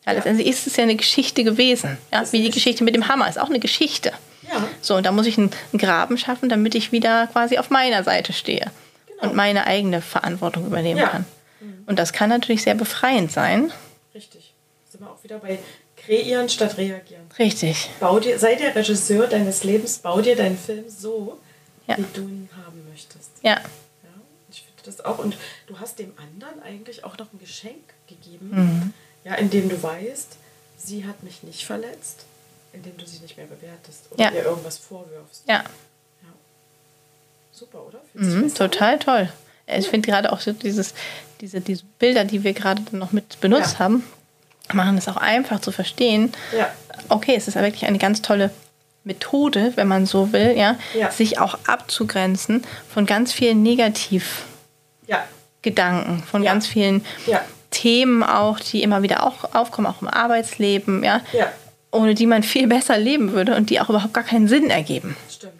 [0.05, 1.97] Ja, letztendlich ist es ja eine Geschichte gewesen.
[2.11, 4.11] Ja, wie die Geschichte mit dem Hammer ist auch eine Geschichte.
[4.51, 4.61] Ja.
[4.81, 8.03] So, und da muss ich einen, einen Graben schaffen, damit ich wieder quasi auf meiner
[8.03, 8.69] Seite stehe
[9.07, 9.23] Genau.
[9.29, 11.07] und meine eigene Verantwortung übernehmen Ja.
[11.07, 11.25] kann.
[11.85, 13.71] Und das kann natürlich sehr befreiend sein.
[14.13, 14.53] Richtig.
[14.89, 15.57] Sind wir auch wieder bei
[16.05, 17.23] kreieren statt reagieren.
[17.39, 17.89] Richtig.
[18.01, 21.39] Bau dir, sei der Regisseur deines Lebens, bau dir deinen Film so,
[21.87, 21.97] Ja.
[21.97, 23.31] wie du ihn haben möchtest.
[23.41, 23.51] Ja,
[24.03, 24.09] Ja,
[24.49, 25.19] ich finde das auch.
[25.19, 28.93] Und du hast dem anderen eigentlich auch noch ein Geschenk gegeben, Mhm.
[29.23, 30.37] ja, indem du weißt,
[30.77, 32.25] sie hat mich nicht verletzt,
[32.73, 34.31] indem du sie nicht mehr bewertest oder Ja.
[34.31, 35.43] ihr irgendwas vorwirfst.
[35.47, 35.55] ja.
[35.55, 36.29] Ja.
[37.51, 37.99] Super, oder?
[38.13, 38.71] Mhm, besser an?
[38.71, 39.29] total toll.
[39.67, 40.93] Ich finde gerade auch so dieses,
[41.39, 44.03] diese, diese Bilder, die wir gerade noch mit benutzt haben,
[44.73, 46.33] machen es auch einfach zu verstehen.
[46.57, 46.73] Ja.
[47.09, 48.49] Okay, es ist wirklich eine ganz tolle
[49.03, 51.11] Methode, wenn man so will, ja, Ja.
[51.11, 54.37] sich auch abzugrenzen von ganz vielen Negativgedanken,
[55.07, 55.23] Ja,
[56.29, 56.51] von Ja.
[56.53, 57.03] ganz vielen
[57.71, 61.21] Themen auch, die immer wieder auch aufkommen, auch im Arbeitsleben, ja,
[61.91, 65.15] ohne die man viel besser leben würde und die auch überhaupt gar keinen Sinn ergeben.
[65.29, 65.53] stimmt.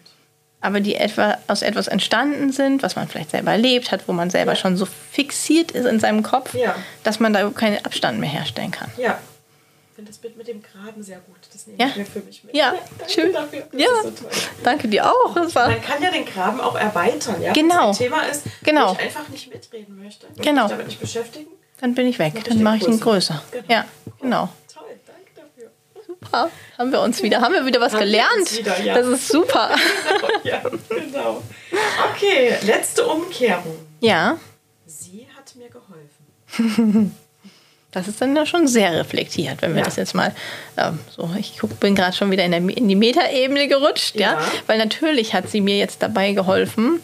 [0.60, 4.30] Aber die etwa aus etwas entstanden sind, was man vielleicht selber erlebt hat, wo man
[4.30, 6.56] selber schon so fixiert ist in seinem Kopf,
[7.02, 8.90] dass man da keinen Abstand mehr herstellen kann.
[8.96, 9.18] Ja.
[9.94, 11.36] Ich finde das Bild mit dem Graben sehr gut.
[11.52, 11.86] Das nehme Ja.
[11.86, 12.56] ich mir für mich mit.
[12.56, 13.32] Ja, danke schön.
[13.32, 13.60] dafür.
[13.70, 13.86] Das Ja.
[13.98, 14.30] ist so toll.
[14.64, 15.34] Danke dir auch.
[15.36, 17.52] Das Man kann ja den Graben auch erweitern, ja.
[17.52, 17.74] Genau.
[17.82, 18.90] Wenn ein Thema ist, Genau.
[18.90, 20.62] wo ich einfach nicht mitreden möchte, Genau.
[20.62, 21.46] mich damit nicht beschäftigen.
[21.80, 22.32] Dann bin ich weg.
[22.34, 23.40] Mach Dann mache ich ihn größer.
[23.52, 23.64] Genau.
[23.68, 23.84] Ja,
[24.20, 24.48] genau.
[24.74, 25.70] Toll, danke dafür.
[26.04, 26.50] Super.
[26.76, 28.58] Haben wir uns wieder, haben wir wieder was Haben gelernt.
[28.58, 28.94] wieder, ja.
[28.94, 29.76] Das ist super.
[30.42, 31.40] ja, genau.
[32.12, 33.78] Okay, letzte Umkehrung.
[34.00, 34.38] Ja,
[34.86, 37.16] Sie hat mir geholfen.
[37.94, 39.84] das ist dann ja schon sehr reflektiert, wenn wir Ja.
[39.84, 40.32] das jetzt mal
[40.76, 41.30] ähm, so.
[41.38, 44.32] Ich guck, bin gerade schon wieder in, der, in die Metaebene gerutscht, ja?
[44.32, 44.40] Ja.
[44.66, 47.00] Weil natürlich hat sie mir jetzt dabei geholfen,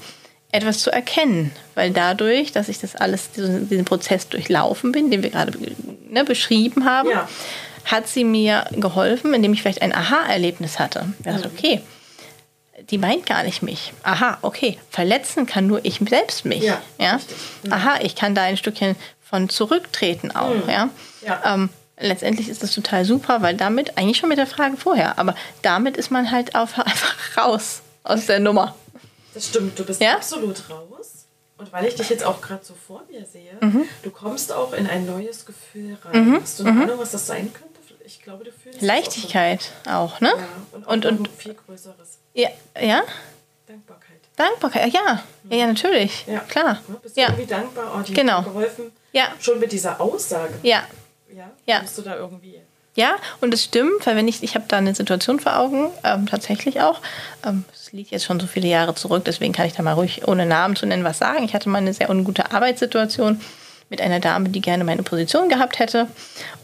[0.52, 5.22] etwas zu erkennen, weil dadurch, dass ich das alles, diesen, diesen Prozess durchlaufen bin, den
[5.22, 5.52] wir gerade
[6.08, 7.28] ne, beschrieben haben, Ja.
[7.84, 11.06] hat sie mir geholfen, indem ich vielleicht ein Aha-Erlebnis hatte.
[11.20, 11.80] Ich dachte, okay,
[12.90, 13.92] die meint gar nicht mich.
[14.02, 16.62] Aha, okay, verletzen kann nur ich selbst mich.
[16.64, 17.20] Ja, Ja?
[17.70, 18.96] Aha, ich kann da ein Stückchen
[19.30, 20.68] von zurücktreten auch.
[20.68, 20.90] Ja?
[21.24, 21.40] Ja.
[21.54, 25.34] Ähm, letztendlich ist das total super, weil damit, eigentlich schon mit der Frage vorher, aber
[25.62, 28.74] damit ist man halt auf, einfach raus aus der Nummer.
[29.32, 30.14] Das stimmt, du bist Ja?
[30.16, 31.24] absolut raus.
[31.56, 33.84] Und weil ich dich jetzt auch gerade so vor mir sehe, Mhm.
[34.02, 36.38] du kommst auch in ein neues Gefühl rein.
[36.40, 37.68] Hast du eine Ahnung, was das sein könnte?
[38.04, 40.30] Ich glaube, du fühlst Leichtigkeit auch, ne?
[40.32, 40.40] Auch so.
[40.40, 42.18] Ja, und auch Und, und, viel größeres.
[42.34, 42.48] ja,
[42.80, 43.02] ja,
[43.68, 44.09] Dankbarkeit.
[44.40, 46.40] Dankbarkeit, ja, ja, ja natürlich, Ja.
[46.40, 46.78] klar.
[47.02, 47.92] Bist du Ja, irgendwie dankbar?
[47.96, 48.38] Oh, die Genau.
[48.38, 48.84] hat geholfen.
[49.12, 49.24] Ja.
[49.40, 50.54] Schon mit dieser Aussage.
[50.62, 50.82] ja,
[51.34, 51.50] Ja.
[51.66, 51.80] Ja.
[51.80, 52.56] Bist du da irgendwie.
[52.96, 56.26] Ja, und es stimmt, weil wenn ich, ich habe da eine Situation vor Augen, ähm,
[56.26, 57.00] tatsächlich auch.
[57.46, 60.26] Ähm, Es liegt jetzt schon so viele Jahre zurück, deswegen kann ich da mal ruhig,
[60.26, 61.44] ohne Namen zu nennen, was sagen.
[61.44, 63.40] Ich hatte mal eine sehr ungute Arbeitssituation
[63.90, 66.08] mit einer Dame, die gerne meine Position gehabt hätte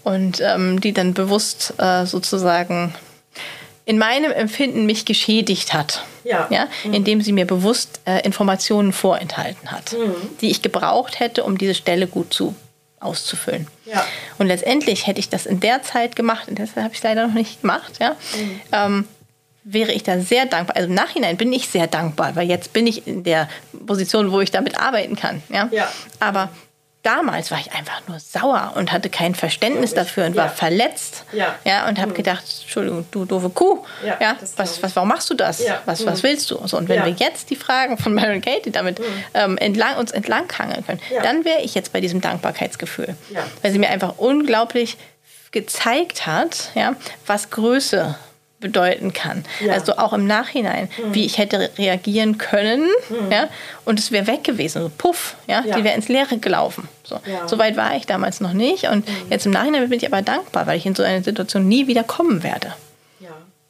[0.03, 2.95] und ähm, die dann bewusst äh, sozusagen
[3.87, 6.05] in meinem Empfinden mich geschädigt hat.
[6.25, 6.49] Ja.
[6.51, 9.95] Ja, indem sie mir bewusst äh, Informationen vorenthalten hat,
[10.41, 12.55] die ich gebraucht hätte, um diese Stelle gut zu
[12.99, 13.69] auszufüllen.
[13.85, 14.05] Ja.
[14.39, 17.29] Und letztendlich hätte ich das in der Zeit gemacht, und deshalb habe ich es leider
[17.29, 18.17] noch nicht gemacht, ja,
[18.73, 19.07] ähm,
[19.63, 20.77] wäre ich da sehr dankbar.
[20.77, 23.49] Also im Nachhinein bin ich sehr dankbar, weil jetzt bin ich in der
[23.87, 25.43] Position, wo ich damit arbeiten kann.
[25.49, 25.69] Ja?
[25.71, 25.93] Ja.
[26.19, 26.51] Aber
[27.07, 30.43] damals war ich einfach nur sauer und hatte kein Verständnis dafür und Ja.
[30.45, 31.25] war verletzt.
[31.33, 31.55] Ja.
[31.65, 33.85] Ja, und habe gedacht, Entschuldigung, du doofe Kuh.
[34.05, 35.65] Ja, Ja, was, was, warum machst du das?
[35.65, 35.81] Ja.
[35.87, 36.07] Was, Mhm.
[36.07, 36.59] was willst du?
[36.67, 39.01] So, und wenn wir jetzt die Fragen von Mary Katie damit
[39.35, 43.15] ähm, entlang, uns entlanghangeln können, dann wäre ich jetzt bei diesem Dankbarkeitsgefühl.
[43.63, 44.97] Weil sie mir einfach unglaublich
[45.53, 46.97] gezeigt hat, ja,
[47.27, 48.17] was Größe
[48.67, 49.45] bedeuten kann.
[49.65, 49.73] Ja.
[49.75, 52.89] Also auch im Nachhinein, wie ich hätte re- reagieren können,
[53.31, 53.49] ja,
[53.85, 55.77] und es wäre weg gewesen, so puff, ja, Ja.
[55.77, 56.89] die wäre ins Leere gelaufen.
[57.05, 57.21] So.
[57.27, 57.47] Ja.
[57.47, 60.67] so weit war ich damals noch nicht und jetzt im Nachhinein bin ich aber dankbar,
[60.67, 62.73] weil ich in so eine Situation nie wieder kommen werde.
[63.21, 63.29] Ja.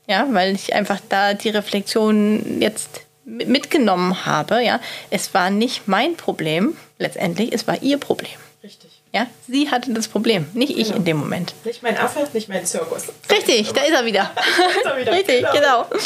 [0.09, 4.62] Ja, weil ich einfach da die Reflexion jetzt mi- mitgenommen habe.
[4.64, 4.80] Ja,
[5.11, 8.30] es war nicht mein Problem letztendlich, es war ihr Problem.
[9.17, 10.97] Ja, sie hatte das Problem, nicht ich Genau.
[10.99, 11.55] in dem Moment.
[11.64, 13.05] Nicht mein Affe, nicht mein Zirkus.
[13.31, 14.31] Richtig, da ist er wieder.
[14.79, 15.87] ist er wieder, Richtig, genau.
[15.89, 16.01] genau.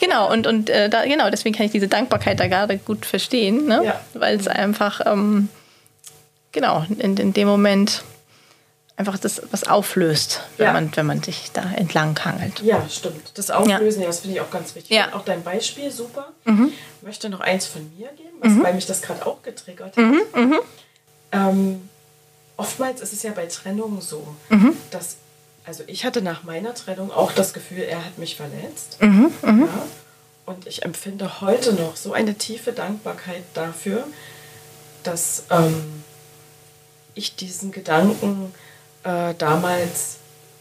[0.00, 3.66] Genau, und, und äh, da, genau, deswegen kann ich diese Dankbarkeit da gerade gut verstehen,
[3.66, 3.82] ne?
[3.84, 4.00] Ja.
[4.14, 5.48] weil es einfach, ähm,
[6.52, 8.02] genau, in, in dem Moment
[8.96, 10.72] einfach das was auflöst, wenn, Ja.
[10.72, 12.60] man, wenn man sich da entlang hangelt.
[12.62, 13.32] Ja, stimmt.
[13.34, 14.06] Das Auflösen, ja.
[14.06, 14.96] das finde ich auch ganz wichtig.
[14.96, 15.08] Ja.
[15.08, 15.12] Mhm.
[15.14, 16.28] Auch dein Beispiel, super.
[16.46, 16.52] Ich
[17.02, 20.04] möchte noch eins von mir geben, was, weil mich das gerade auch getriggert hat.
[20.34, 20.54] Mhm,
[21.32, 21.88] Ähm,
[22.56, 24.76] oftmals ist es ja bei Trennungen so, Mhm.
[24.90, 25.16] dass,
[25.64, 28.96] also ich hatte nach meiner Trennung auch das Gefühl, er hat mich verletzt.
[29.00, 29.68] Mhm, Ja.
[30.46, 34.06] Und ich empfinde heute noch so eine tiefe Dankbarkeit dafür,
[35.02, 36.02] dass ähm,
[37.14, 38.52] ich diesen Gedanken
[39.04, 40.16] äh, damals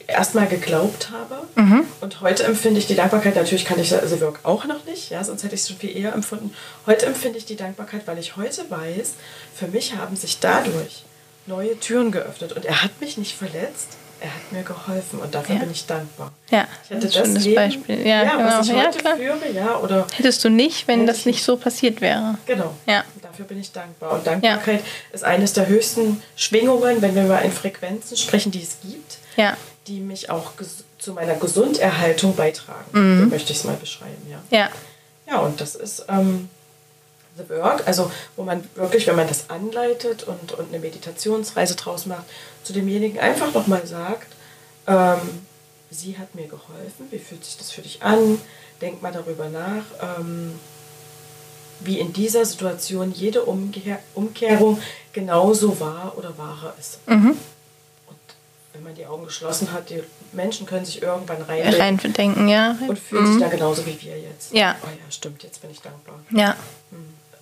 [0.08, 1.36] erstmal geglaubt habe.
[1.56, 1.86] Mhm.
[2.02, 5.10] Und heute empfinde ich die Dankbarkeit, natürlich kann ich das also wirklich auch noch nicht,
[5.10, 6.54] ja, sonst hätte ich es schon viel eher empfunden.
[6.86, 9.14] Heute empfinde ich die Dankbarkeit, weil ich heute weiß,
[9.56, 11.04] für mich haben sich dadurch
[11.46, 12.54] neue Türen geöffnet.
[12.54, 13.90] Und er hat mich nicht verletzt,
[14.22, 15.62] er hat mir geholfen und dafür Ja.
[15.62, 16.32] bin ich dankbar.
[16.50, 18.08] Ja, Ich hätte ein schönes Leben, Beispiel.
[18.08, 18.44] Ja, genau.
[18.46, 19.18] was ich ja, heute klar.
[19.18, 22.38] führe, ja, oder Hättest du nicht, wenn das ich nicht so passiert wäre.
[22.46, 22.74] Genau.
[22.86, 23.04] Ja.
[23.16, 24.14] Und dafür bin ich dankbar.
[24.14, 24.82] Und Dankbarkeit
[25.12, 29.58] ist eines der höchsten Schwingungen, wenn wir über in Frequenzen sprechen, die es gibt, Ja,
[29.88, 30.52] die mich auch
[31.00, 32.86] zu meiner Gesunderhaltung beitragen.
[32.94, 34.40] So möchte ich es mal beschreiben, ja.
[34.58, 34.70] ja,
[35.28, 36.50] Ja, und das ist ähm,
[37.36, 42.06] The Work, also wo man wirklich, wenn man das anleitet und, und eine Meditationsreise draus
[42.06, 42.26] macht,
[42.64, 44.28] zu demjenigen einfach nochmal sagt,
[44.88, 45.20] ähm,
[45.90, 48.40] sie hat mir geholfen, wie fühlt sich das für dich an?
[48.82, 49.84] Denk mal darüber nach,
[50.20, 50.60] ähm,
[51.80, 54.80] wie in dieser Situation jede Umkehr, Umkehrung
[55.12, 57.00] genauso war oder wahrer ist.
[57.08, 57.32] Mhm.
[58.08, 58.20] Und
[58.74, 60.04] wenn man die Augen geschlossen hat, die
[60.34, 62.78] Menschen können sich irgendwann reindenken rein denken, ja.
[62.88, 64.54] und fühlen sich dann genauso wie wir jetzt.
[64.54, 64.76] Ja.
[64.84, 66.20] Oh ja, stimmt, jetzt bin ich dankbar.
[66.32, 66.56] Ja,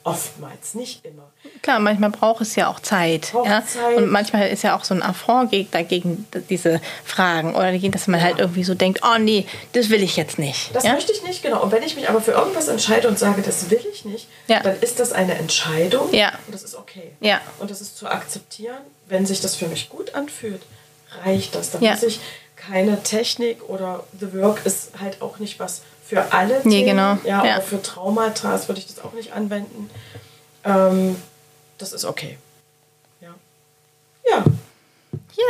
[0.03, 1.31] Oftmals, nicht immer.
[1.61, 3.33] klar, manchmal braucht es ja auch Zeit.
[3.45, 3.63] Ja?
[3.65, 3.97] Zeit.
[3.97, 7.53] Und manchmal ist ja auch so ein Affront geg- dagegen diese Fragen.
[7.55, 10.73] Oder gegen, dass man halt irgendwie so denkt, oh nee, das will ich jetzt nicht.
[10.75, 10.93] Das ja?
[10.93, 11.61] möchte ich nicht, genau.
[11.61, 14.61] Und wenn ich mich aber für irgendwas entscheide und sage, das will ich nicht, Ja.
[14.61, 16.31] dann ist das eine Entscheidung Ja.
[16.47, 17.11] und das ist okay.
[17.19, 17.39] Ja.
[17.59, 18.77] Und das ist zu akzeptieren,
[19.07, 20.61] wenn sich das für mich gut anfühlt,
[21.25, 21.71] reicht das.
[21.71, 21.91] Dann Ja.
[21.91, 22.19] muss ich
[22.55, 25.81] keine Technik oder The Work ist halt auch nicht was
[26.11, 26.87] für alle Nee, Themen.
[26.97, 27.17] genau.
[27.23, 27.53] Ja, Ja.
[27.55, 29.89] Oder für Traumata würde ich das auch nicht anwenden.
[30.65, 31.15] Ähm,
[31.77, 32.37] das ist okay.
[33.21, 33.29] Ja.
[34.29, 34.43] Ja,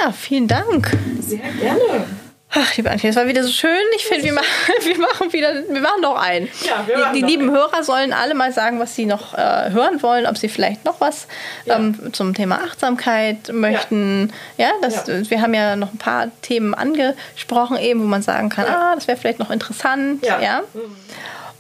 [0.05, 0.95] Ja, vielen Dank.
[1.19, 2.05] sehr gerne.
[2.53, 3.69] Ach, liebe Antje, das war wieder so schön.
[3.95, 4.45] Ich finde, wir, machen,
[4.83, 6.49] wir machen wieder, wir machen noch einen.
[6.67, 7.51] Ja, wir machen die, die lieben einen.
[7.55, 10.99] Hörer sollen alle mal sagen, was sie noch äh, hören wollen, ob sie vielleicht noch
[10.99, 11.27] was
[11.65, 11.77] Ja.
[11.77, 14.33] ähm, zum Thema Achtsamkeit möchten.
[14.57, 15.29] Ja, das, Ja.
[15.29, 19.07] wir haben ja noch ein paar Themen angesprochen, eben, wo man sagen kann, ah, das
[19.07, 20.25] wäre vielleicht noch interessant.
[20.25, 20.41] Ja.
[20.41, 20.61] Ja.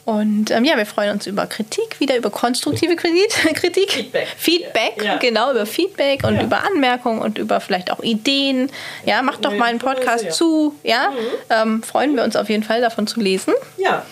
[0.05, 3.29] Und ähm, ja, wir freuen uns über Kritik, wieder über konstruktive Kritik.
[3.55, 3.91] Kritik.
[3.91, 4.27] Feedback.
[4.37, 5.17] Feedback, Ja.
[5.17, 6.43] genau, über Feedback und Ja.
[6.43, 8.69] über Anmerkungen und über vielleicht auch Ideen.
[9.05, 10.31] Ja, macht doch mal einen Podcast ja.
[10.31, 10.75] zu.
[10.83, 11.11] Ja,
[11.49, 13.53] ähm, freuen wir uns auf jeden Fall davon zu lesen.
[13.77, 14.03] Ja,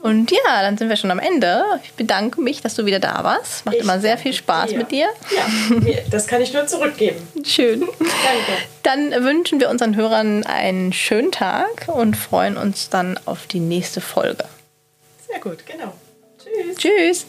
[0.00, 1.64] Und ja, dann sind wir schon am Ende.
[1.82, 3.64] Ich bedanke mich, dass du wieder da warst.
[3.64, 4.78] Macht Ich immer sehr viel Spaß dir.
[4.78, 5.06] mit dir.
[5.34, 7.16] ja, das kann ich nur zurückgeben.
[7.44, 7.80] Schön.
[7.80, 8.12] Danke.
[8.82, 14.00] Dann wünschen wir unseren Hörern einen schönen Tag und freuen uns dann auf die nächste
[14.02, 14.44] Folge.
[15.26, 15.94] Sehr gut, genau.
[16.38, 16.76] Tschüss.
[16.76, 17.26] Tschüss.